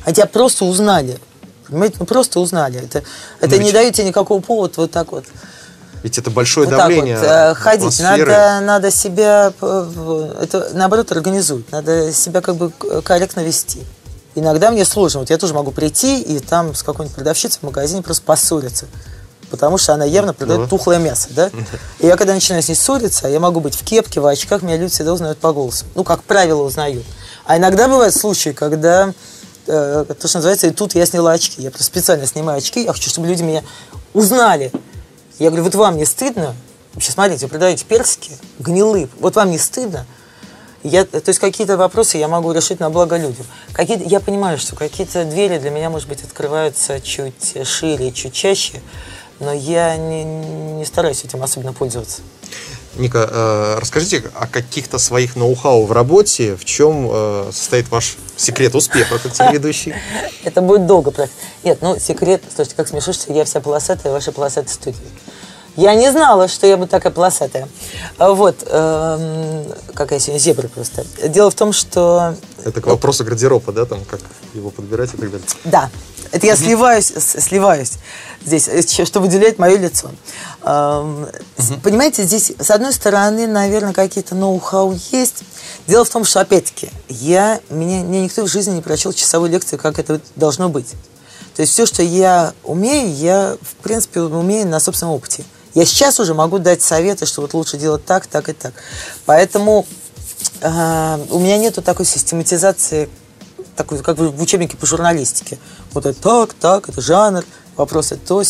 А 0.05 0.11
тебя 0.11 0.25
просто 0.25 0.65
узнали. 0.65 1.19
Понимаете, 1.67 1.97
ну 1.99 2.05
просто 2.05 2.39
узнали. 2.39 2.83
Это, 2.83 3.03
это 3.39 3.57
не 3.57 3.65
ведь- 3.65 3.73
дает 3.73 3.95
тебе 3.95 4.07
никакого 4.07 4.41
повода 4.41 4.73
вот 4.77 4.91
так 4.91 5.11
вот 5.11 5.25
Ведь 6.03 6.17
это 6.17 6.29
большое 6.31 6.67
вот 6.67 6.75
давление 6.75 7.17
так 7.17 7.23
вот 7.23 7.57
э, 7.57 7.61
ходить. 7.61 7.99
Надо, 8.01 8.59
надо 8.61 8.91
себя, 8.91 9.53
э, 9.61 10.33
это 10.41 10.69
наоборот 10.73 11.11
организует. 11.11 11.71
Надо 11.71 12.11
себя 12.11 12.41
как 12.41 12.55
бы 12.55 12.71
корректно 13.03 13.41
вести. 13.41 13.81
Иногда 14.36 14.72
мне 14.72 14.86
сложно. 14.86 15.22
Вот 15.22 15.30
я 15.30 15.38
тоже 15.38 15.54
могу 15.54 15.72
прийти 15.72 16.22
и 16.22 16.39
там 16.39 16.74
с 16.74 16.84
какой-нибудь 16.84 17.15
продавщицей 17.15 17.60
в 17.62 17.63
магазине 17.65 18.02
просто 18.02 18.24
поссориться. 18.24 18.86
Потому 19.50 19.78
что 19.78 19.94
она 19.94 20.06
явно 20.06 20.34
продает 20.34 20.62
Ну. 20.62 20.67
тухлое 20.67 21.00
мясо, 21.00 21.28
да? 21.36 21.52
И 22.00 22.08
я 22.08 22.15
когда 22.15 22.34
начинаю 22.34 22.63
с 22.63 22.70
ней 22.70 22.76
ссориться, 22.76 23.28
я 23.28 23.39
могу 23.41 23.60
быть 23.60 23.76
в 23.76 23.84
кепке, 23.84 24.22
в 24.22 24.26
очках, 24.26 24.62
меня 24.62 24.78
люди 24.78 24.94
всегда 24.94 25.12
узнают 25.13 25.39
по 25.39 25.52
голосу. 25.52 25.86
Ну, 25.96 26.04
как 26.06 26.24
правило, 26.24 26.62
узнают. 26.63 27.04
А 27.46 27.58
иногда 27.58 27.88
бывают 27.89 28.15
случаи, 28.15 28.52
когда 28.52 29.13
э, 29.67 30.06
то, 30.08 30.28
что 30.28 30.38
называется, 30.38 30.67
и 30.67 30.72
тут 30.72 30.96
я 30.96 31.06
сняла 31.06 31.32
очки. 31.34 31.62
Я 31.62 31.70
просто 31.70 31.84
специально 31.86 32.26
снимаю 32.26 32.60
очки, 32.60 32.84
я 32.84 32.94
хочу, 32.94 33.10
чтобы 33.10 33.28
люди 33.28 33.44
меня 33.44 33.63
узнали. 34.13 34.72
Я 35.39 35.50
говорю, 35.50 35.65
вот 35.65 35.76
вам 35.76 35.98
не 35.98 36.06
стыдно? 36.06 36.56
Вообще, 36.94 37.12
смотрите, 37.12 37.46
вы 37.46 37.50
продаете 37.50 37.84
персики 37.84 38.32
гнилые. 38.60 39.10
Вот 39.20 39.36
вам 39.36 39.52
не 39.52 39.58
стыдно? 39.58 40.06
Я, 40.84 41.06
то 41.06 41.22
есть 41.26 41.39
какие-то 41.39 41.78
вопросы 41.78 42.17
я 42.17 42.28
могу 42.28 42.52
решить 42.52 42.80
на 42.80 42.89
благо 42.89 43.17
людям. 43.17 43.46
Какие 43.72 44.08
я 44.08 44.20
понимаю, 44.20 44.58
что 44.58 44.76
какие-то 44.76 45.26
двери 45.26 45.60
для 45.60 45.70
меня, 45.70 45.89
может 45.89 46.08
быть, 46.08 46.24
открываются 46.24 47.00
чуть 47.00 47.56
шире, 47.67 48.12
чуть 48.12 48.34
чаще, 48.34 48.82
но 49.39 49.54
я 49.54 49.96
не, 49.96 50.24
не 50.24 50.86
стараюсь 50.86 51.24
этим 51.24 51.44
особенно 51.44 51.74
пользоваться. 51.74 52.22
Ника, 52.96 53.30
э, 53.32 53.78
расскажите 53.80 54.24
о 54.36 54.48
каких-то 54.48 54.98
своих 54.98 55.36
ноу-хау 55.36 55.86
в 55.86 55.91
работе, 55.91 56.56
в 56.56 56.65
чем 56.65 57.08
э, 57.10 57.50
состоит 57.54 57.89
ваш 57.89 58.17
секрет 58.36 58.76
успеха 58.76 59.17
как 59.17 59.32
телеведущий? 59.32 59.94
Это 60.44 60.62
будет 60.62 60.88
долго. 60.88 61.30
Нет, 61.63 61.78
ну, 61.82 61.98
секрет, 62.00 62.44
слушайте, 62.54 62.76
как 62.76 62.88
что 62.88 63.34
я 63.34 63.46
вся 63.46 63.62
полосатая 63.62 64.12
в 64.12 64.15
вашей 64.15 64.34
полосатой 64.34 64.74
студии. 64.74 64.98
Я 65.77 65.95
не 65.95 66.12
знала, 66.12 66.47
что 66.47 66.67
я 66.67 66.75
буду 66.77 66.89
такая 66.89 67.12
полосатая. 67.12 67.67
А 68.17 68.31
Вот, 68.34 68.63
эм, 68.67 69.65
какая 69.93 70.19
сегодня 70.19 70.39
зебра 70.39 70.67
просто. 70.67 71.05
Дело 71.27 71.49
в 71.49 71.55
том, 71.55 71.71
что 71.73 72.36
Это 72.63 72.81
к 72.81 72.88
вопросу 72.88 73.23
гардероба, 73.23 73.71
да, 73.71 73.86
там, 73.86 74.03
как 74.05 74.19
его 74.53 74.69
подбирать 74.69 75.13
и 75.13 75.17
так 75.17 75.31
далее. 75.31 75.47
Да, 75.63 75.89
это 76.31 76.45
я 76.45 76.55
сливаюсь, 76.57 77.13
сливаюсь 77.17 77.93
здесь, 78.45 78.67
э, 78.67 79.05
что 79.05 79.19
выделяет 79.21 79.60
мое 79.60 79.77
лицо. 79.77 80.12
Эм, 80.63 81.27
с- 81.57 81.71
Понимаете, 81.81 82.23
здесь, 82.23 82.51
с 82.60 82.69
одной 82.69 82.91
стороны, 82.93 83.47
наверное, 83.47 83.93
какие-то 83.93 84.36
ноу-хау 84.36 84.93
есть. 85.12 85.43
Дело 85.88 86.03
в 86.05 86.10
том, 86.10 86.25
что, 86.25 86.41
опять-таки, 86.41 86.89
я, 87.07 87.60
меня, 87.69 88.03
мне 88.03 88.21
никто 88.23 88.43
в 88.43 88.47
жизни 88.47 88.75
не 88.75 88.81
прочел 88.81 89.13
часовой 89.13 89.49
лекции, 89.49 89.77
как 89.77 89.99
это 89.99 90.19
должно 90.36 90.67
быть. 90.69 90.88
То 91.55 91.62
есть 91.62 91.73
все, 91.73 91.86
что 91.86 92.01
я 92.03 92.53
умею, 92.63 93.13
я, 93.15 93.57
в 93.62 93.75
принципе, 93.84 94.21
умею 94.21 94.67
на 94.67 94.79
собственном 94.79 95.15
опыте. 95.15 95.43
Я 95.73 95.86
сейчас 95.86 96.19
уже 96.19 96.34
могу 96.34 96.60
дать 96.60 96.81
советы, 96.81 97.25
что 97.25 97.41
вот 97.41 97.53
лучше 97.53 97.77
делать 97.77 98.05
так, 98.05 98.27
так 98.27 98.49
и 98.49 98.53
так. 98.53 98.73
Поэтому 99.25 99.86
э, 100.62 101.25
у 101.29 101.39
меня 101.39 101.57
нету 101.57 101.81
такой 101.81 102.05
систематизации 102.05 103.10
такой, 103.75 103.99
как 103.99 104.17
в 104.17 104.41
учебнике 104.41 104.77
по 104.77 104.86
журналистике. 104.86 105.57
Вот 105.93 106.05
это 106.05 106.21
так, 106.21 106.53
так, 106.53 106.89
это 106.89 107.01
жанр, 107.01 107.43
вопросы 107.77 108.17
то. 108.17 108.43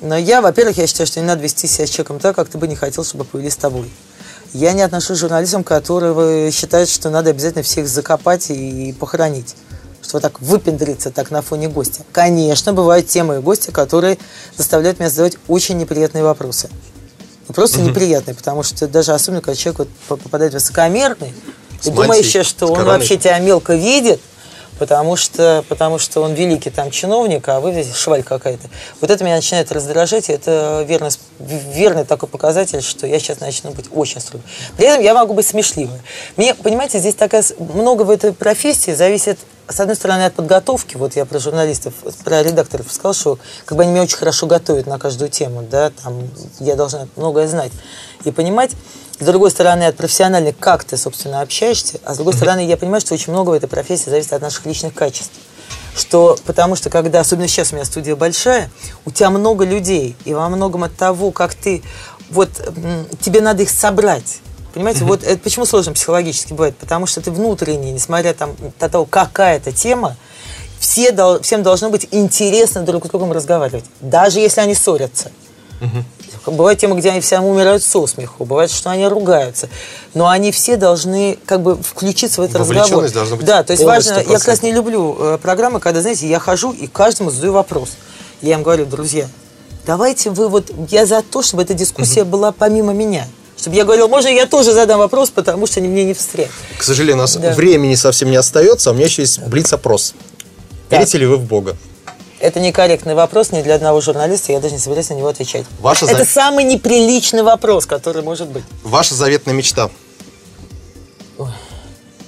Но 0.00 0.16
я, 0.16 0.40
во-первых, 0.40 0.78
я 0.78 0.86
считаю, 0.86 1.06
что 1.06 1.20
не 1.20 1.26
надо 1.26 1.42
вести 1.42 1.66
себя 1.66 1.86
с 1.86 1.90
человеком 1.90 2.18
так, 2.18 2.34
как 2.34 2.48
ты 2.48 2.58
бы 2.58 2.66
не 2.66 2.76
хотел, 2.76 3.04
чтобы 3.04 3.24
повели 3.24 3.50
с 3.50 3.56
тобой. 3.56 3.90
Я 4.52 4.72
не 4.72 4.82
отношусь 4.82 5.18
к 5.18 5.20
журналистам, 5.20 5.62
которые 5.62 6.50
считают, 6.50 6.88
что 6.88 7.10
надо 7.10 7.30
обязательно 7.30 7.62
всех 7.62 7.86
закопать 7.86 8.50
и 8.50 8.92
похоронить. 8.98 9.54
Что 10.10 10.16
вот 10.16 10.22
так 10.24 10.40
выпендриться 10.40 11.12
так 11.12 11.30
на 11.30 11.40
фоне 11.40 11.68
гостя. 11.68 12.02
Конечно, 12.10 12.72
бывают 12.72 13.06
темы 13.06 13.36
и 13.36 13.38
гости, 13.38 13.70
которые 13.70 14.18
заставляют 14.56 14.98
меня 14.98 15.08
задавать 15.08 15.36
очень 15.46 15.78
неприятные 15.78 16.24
вопросы. 16.24 16.68
Ну, 17.46 17.54
Просто 17.54 17.80
неприятные, 17.80 18.34
потому 18.34 18.64
что 18.64 18.88
даже 18.88 19.12
особенно, 19.12 19.40
когда 19.40 19.54
человек 19.54 19.78
вот 19.78 19.88
по- 20.08 20.16
попадает 20.16 20.52
высокомерный, 20.52 21.32
С 21.80 21.86
и 21.86 21.90
мантией, 21.90 21.94
думающий, 21.94 22.42
что 22.42 22.66
он 22.72 22.84
вообще 22.84 23.18
тебя 23.18 23.38
мелко 23.38 23.76
видит, 23.76 24.20
потому 24.80 25.14
что, 25.14 25.62
потому 25.68 25.98
что 25.98 26.22
он 26.22 26.32
великий 26.32 26.70
там 26.70 26.90
чиновник, 26.90 27.46
а 27.50 27.60
вы 27.60 27.72
здесь 27.72 27.94
шваль 27.94 28.22
какая-то. 28.22 28.66
Вот 29.02 29.10
это 29.10 29.22
меня 29.22 29.36
начинает 29.36 29.70
раздражать, 29.70 30.30
и 30.30 30.32
это 30.32 30.86
верный, 30.88 31.10
верный 31.38 32.06
такой 32.06 32.30
показатель, 32.30 32.80
что 32.80 33.06
я 33.06 33.18
сейчас 33.18 33.40
начну 33.40 33.72
быть 33.72 33.90
очень 33.92 34.22
строгой. 34.22 34.48
При 34.78 34.86
этом 34.86 35.04
я 35.04 35.12
могу 35.12 35.34
быть 35.34 35.46
смешливой. 35.46 36.00
Мне, 36.38 36.54
понимаете, 36.54 36.98
здесь 36.98 37.14
такая, 37.14 37.44
много 37.58 38.04
в 38.04 38.10
этой 38.10 38.32
профессии 38.32 38.92
зависит, 38.92 39.38
с 39.68 39.78
одной 39.78 39.96
стороны, 39.96 40.22
от 40.24 40.32
подготовки. 40.32 40.96
Вот 40.96 41.14
я 41.14 41.26
про 41.26 41.38
журналистов, 41.38 41.92
про 42.24 42.42
редакторов 42.42 42.90
сказал, 42.90 43.12
что 43.12 43.38
как 43.66 43.76
бы 43.76 43.82
они 43.82 43.92
меня 43.92 44.04
очень 44.04 44.16
хорошо 44.16 44.46
готовят 44.46 44.86
на 44.86 44.98
каждую 44.98 45.28
тему, 45.30 45.62
да, 45.70 45.90
там 45.90 46.22
я 46.58 46.74
должна 46.74 47.06
многое 47.16 47.48
знать 47.48 47.72
и 48.24 48.30
понимать. 48.30 48.70
С 49.20 49.24
другой 49.24 49.50
стороны, 49.50 49.84
от 49.84 49.96
профессиональной, 49.96 50.54
как 50.54 50.82
ты, 50.84 50.96
собственно, 50.96 51.42
общаешься, 51.42 52.00
а 52.04 52.14
с 52.14 52.16
другой 52.16 52.32
стороны, 52.32 52.66
я 52.66 52.78
понимаю, 52.78 53.02
что 53.02 53.12
очень 53.12 53.32
много 53.32 53.50
в 53.50 53.52
этой 53.52 53.68
профессии 53.68 54.08
зависит 54.08 54.32
от 54.32 54.40
наших 54.40 54.64
личных 54.64 54.94
качеств. 54.94 55.34
Что, 55.94 56.38
потому 56.46 56.74
что, 56.74 56.88
когда, 56.88 57.20
особенно 57.20 57.46
сейчас 57.46 57.72
у 57.72 57.76
меня 57.76 57.84
студия 57.84 58.16
большая, 58.16 58.70
у 59.04 59.10
тебя 59.10 59.28
много 59.28 59.66
людей, 59.66 60.16
и 60.24 60.32
во 60.32 60.48
многом 60.48 60.84
от 60.84 60.96
того, 60.96 61.32
как 61.32 61.54
ты, 61.54 61.82
вот, 62.30 62.48
тебе 63.20 63.42
надо 63.42 63.62
их 63.62 63.70
собрать. 63.70 64.38
Понимаете, 64.72 65.04
вот 65.04 65.22
это 65.22 65.38
почему 65.42 65.66
сложно 65.66 65.92
психологически 65.92 66.52
бывает? 66.52 66.76
Потому 66.78 67.06
что 67.06 67.20
ты 67.20 67.30
внутренне, 67.30 67.92
несмотря 67.92 68.32
там, 68.32 68.56
на 68.80 68.88
то, 68.88 69.04
какая 69.04 69.56
это 69.56 69.70
тема, 69.70 70.16
все, 70.78 71.12
всем 71.42 71.62
должно 71.62 71.90
быть 71.90 72.08
интересно 72.10 72.82
друг 72.82 73.04
с 73.04 73.08
другом 73.10 73.32
разговаривать, 73.32 73.84
даже 74.00 74.40
если 74.40 74.62
они 74.62 74.74
ссорятся. 74.74 75.30
Бывают 76.46 76.80
темы, 76.80 76.98
где 76.98 77.10
они 77.10 77.20
все 77.20 77.38
умирают 77.38 77.82
со 77.82 78.06
смеху, 78.06 78.44
бывает, 78.44 78.70
что 78.70 78.90
они 78.90 79.06
ругаются. 79.06 79.68
Но 80.14 80.28
они 80.28 80.52
все 80.52 80.76
должны 80.76 81.38
как 81.44 81.60
бы 81.60 81.76
включиться 81.76 82.40
в 82.40 82.44
этот 82.44 82.56
разговор. 82.56 83.10
Должна 83.10 83.36
быть 83.36 83.46
Да, 83.46 83.62
то 83.62 83.72
есть 83.72 83.84
важно, 83.84 84.24
я 84.26 84.38
как 84.38 84.48
раз 84.48 84.62
не 84.62 84.72
люблю 84.72 85.16
э, 85.18 85.38
программы, 85.40 85.80
когда, 85.80 86.00
знаете, 86.00 86.26
я 86.28 86.38
хожу 86.38 86.72
и 86.72 86.86
каждому 86.86 87.30
задаю 87.30 87.52
вопрос. 87.52 87.90
Я 88.40 88.54
им 88.54 88.62
говорю, 88.62 88.86
друзья, 88.86 89.28
давайте 89.86 90.30
вы 90.30 90.48
вот, 90.48 90.70
я 90.90 91.04
за 91.04 91.22
то, 91.22 91.42
чтобы 91.42 91.62
эта 91.62 91.74
дискуссия 91.74 92.24
была 92.24 92.52
помимо 92.52 92.92
меня. 92.92 93.26
Чтобы 93.58 93.76
я 93.76 93.84
говорил, 93.84 94.08
можно 94.08 94.28
я 94.28 94.46
тоже 94.46 94.72
задам 94.72 94.98
вопрос, 94.98 95.28
потому 95.28 95.66
что 95.66 95.80
они 95.80 95.88
мне 95.88 96.04
не 96.04 96.14
встряют. 96.14 96.50
К 96.78 96.82
сожалению, 96.82 97.18
у 97.18 97.20
нас 97.22 97.36
Да. 97.36 97.52
времени 97.52 97.94
совсем 97.94 98.30
не 98.30 98.36
остается, 98.36 98.88
а 98.88 98.92
у 98.94 98.96
меня 98.96 99.04
еще 99.04 99.20
есть 99.20 99.40
блиц-опрос. 99.40 100.14
Верите 100.88 101.18
ли 101.18 101.26
вы 101.26 101.36
в 101.36 101.44
Бога? 101.44 101.76
Это 102.40 102.58
некорректный 102.58 103.14
вопрос 103.14 103.52
ни 103.52 103.60
для 103.60 103.74
одного 103.74 104.00
журналиста, 104.00 104.50
я 104.52 104.60
даже 104.60 104.74
не 104.74 104.80
собираюсь 104.80 105.10
на 105.10 105.14
него 105.14 105.28
отвечать. 105.28 105.66
Ваша 105.80 106.06
Это 106.06 106.18
за- 106.18 106.24
самый 106.24 106.64
неприличный 106.64 107.42
вопрос, 107.42 107.84
который 107.86 108.22
может 108.22 108.48
быть. 108.48 108.64
Ваша 108.82 109.14
заветная 109.14 109.52
мечта? 109.54 109.90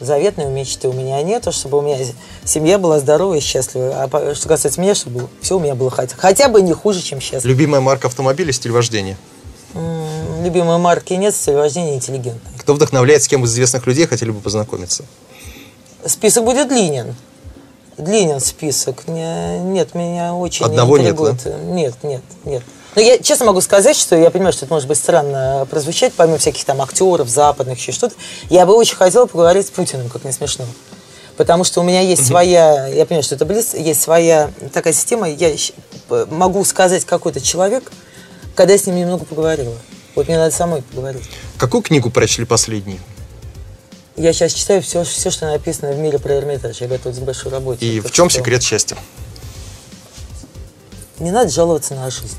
Заветной 0.00 0.46
мечты 0.46 0.88
у 0.88 0.92
меня 0.92 1.22
нету, 1.22 1.52
чтобы 1.52 1.78
у 1.78 1.80
меня 1.80 1.96
семья 2.44 2.76
была 2.78 2.98
здоровая 2.98 3.38
и 3.38 3.40
счастливая. 3.40 4.02
А 4.10 4.34
что 4.34 4.48
касается 4.48 4.80
меня, 4.80 4.94
чтобы 4.96 5.28
все 5.40 5.56
у 5.56 5.60
меня 5.60 5.76
было 5.76 5.90
хотя, 5.90 6.16
хотя 6.16 6.48
бы 6.48 6.60
не 6.60 6.72
хуже, 6.72 7.00
чем 7.02 7.20
сейчас. 7.20 7.44
Любимая 7.44 7.80
марка 7.80 8.08
автомобиля, 8.08 8.52
стиль 8.52 8.72
вождения? 8.72 9.16
М, 9.74 10.42
Любимой 10.44 10.78
марки 10.78 11.12
нет, 11.14 11.34
стиль 11.36 11.54
вождения 11.54 11.94
интеллигентный. 11.94 12.50
Кто 12.58 12.74
вдохновляет, 12.74 13.22
с 13.22 13.28
кем 13.28 13.44
из 13.44 13.52
известных 13.52 13.86
людей 13.86 14.06
хотели 14.08 14.32
бы 14.32 14.40
познакомиться? 14.40 15.04
Список 16.04 16.44
будет 16.44 16.68
длинен. 16.68 17.14
Длинен 17.98 18.40
список. 18.40 19.06
Не- 19.06 19.58
Нет, 19.60 19.94
меня 19.94 20.34
очень 20.34 20.64
Одного 20.64 20.96
нет, 20.96 21.10
интригует. 21.10 21.44
Нет, 21.64 21.94
нет, 22.02 22.22
нет. 22.44 22.62
Но 22.94 23.00
я 23.00 23.18
честно 23.18 23.46
могу 23.46 23.60
сказать, 23.60 23.96
что 23.96 24.16
я 24.16 24.30
понимаю, 24.30 24.52
что 24.52 24.66
это 24.66 24.74
может 24.74 24.88
быть 24.88 24.98
странно 24.98 25.66
прозвучать, 25.70 26.12
помимо 26.14 26.38
всяких 26.38 26.64
там 26.64 26.80
актеров 26.82 27.28
западных, 27.28 27.78
еще 27.78 27.92
что-то. 27.92 28.14
Я 28.50 28.66
бы 28.66 28.74
очень 28.74 28.96
хотела 28.96 29.26
поговорить 29.26 29.66
с 29.66 29.70
Путиным, 29.70 30.08
как 30.10 30.24
не 30.24 30.32
смешно. 30.32 30.66
Потому 31.36 31.64
что 31.64 31.80
у 31.80 31.84
меня 31.84 32.00
есть 32.00 32.26
своя, 32.26 32.86
я 32.88 33.06
понимаю, 33.06 33.22
что 33.22 33.34
это 33.34 33.46
близ, 33.46 33.72
есть 33.72 34.02
своя 34.02 34.50
такая 34.74 34.92
система, 34.92 35.28
я 35.28 35.50
могу 36.30 36.62
сказать 36.64 37.06
какой-то 37.06 37.40
человек, 37.40 37.90
когда 38.54 38.74
я 38.74 38.78
с 38.78 38.86
ним 38.86 38.96
немного 38.96 39.24
поговорила. 39.24 39.74
Вот 40.14 40.28
мне 40.28 40.36
надо 40.36 40.54
самой 40.54 40.82
поговорить. 40.82 41.22
Какую 41.56 41.82
книгу 41.82 42.10
прочли 42.10 42.44
последней? 42.44 43.00
Я 44.16 44.32
сейчас 44.32 44.52
читаю 44.52 44.82
все, 44.82 45.04
все, 45.04 45.30
что 45.30 45.46
написано 45.46 45.92
в 45.92 45.98
мире 45.98 46.18
про 46.18 46.34
Эрмитаж. 46.34 46.80
Я 46.80 46.88
готовлюсь 46.88 47.20
к 47.20 47.24
большой 47.24 47.50
работе. 47.52 47.86
И 47.86 48.00
в 48.00 48.10
чем 48.10 48.28
что- 48.28 48.40
секрет 48.40 48.62
счастья? 48.62 48.96
не 51.18 51.30
надо 51.30 51.50
жаловаться 51.50 51.94
на 51.94 52.10
жизнь. 52.10 52.36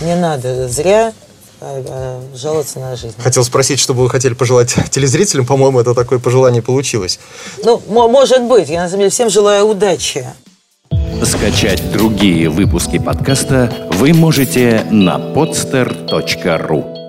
Не 0.00 0.16
надо 0.16 0.66
зря 0.68 1.12
а, 1.60 1.84
а, 1.86 2.36
жаловаться 2.36 2.78
на 2.80 2.96
жизнь. 2.96 3.14
Хотел 3.18 3.44
спросить, 3.44 3.78
что 3.78 3.92
бы 3.92 4.02
вы 4.02 4.08
хотели 4.10 4.32
пожелать 4.32 4.74
телезрителям. 4.90 5.44
По-моему, 5.46 5.78
это 5.78 5.94
такое 5.94 6.18
пожелание 6.18 6.62
получилось. 6.62 7.20
Ну, 7.62 7.82
может 7.86 8.42
быть. 8.44 8.70
Я, 8.70 8.82
на 8.82 8.88
самом 8.88 9.00
деле, 9.00 9.10
всем 9.10 9.28
желаю 9.28 9.66
удачи. 9.66 10.26
Скачать 11.22 11.92
другие 11.92 12.48
выпуски 12.48 12.98
подкаста 12.98 13.70
вы 13.92 14.14
можете 14.14 14.86
на 14.90 15.18
podster.ru 15.18 16.99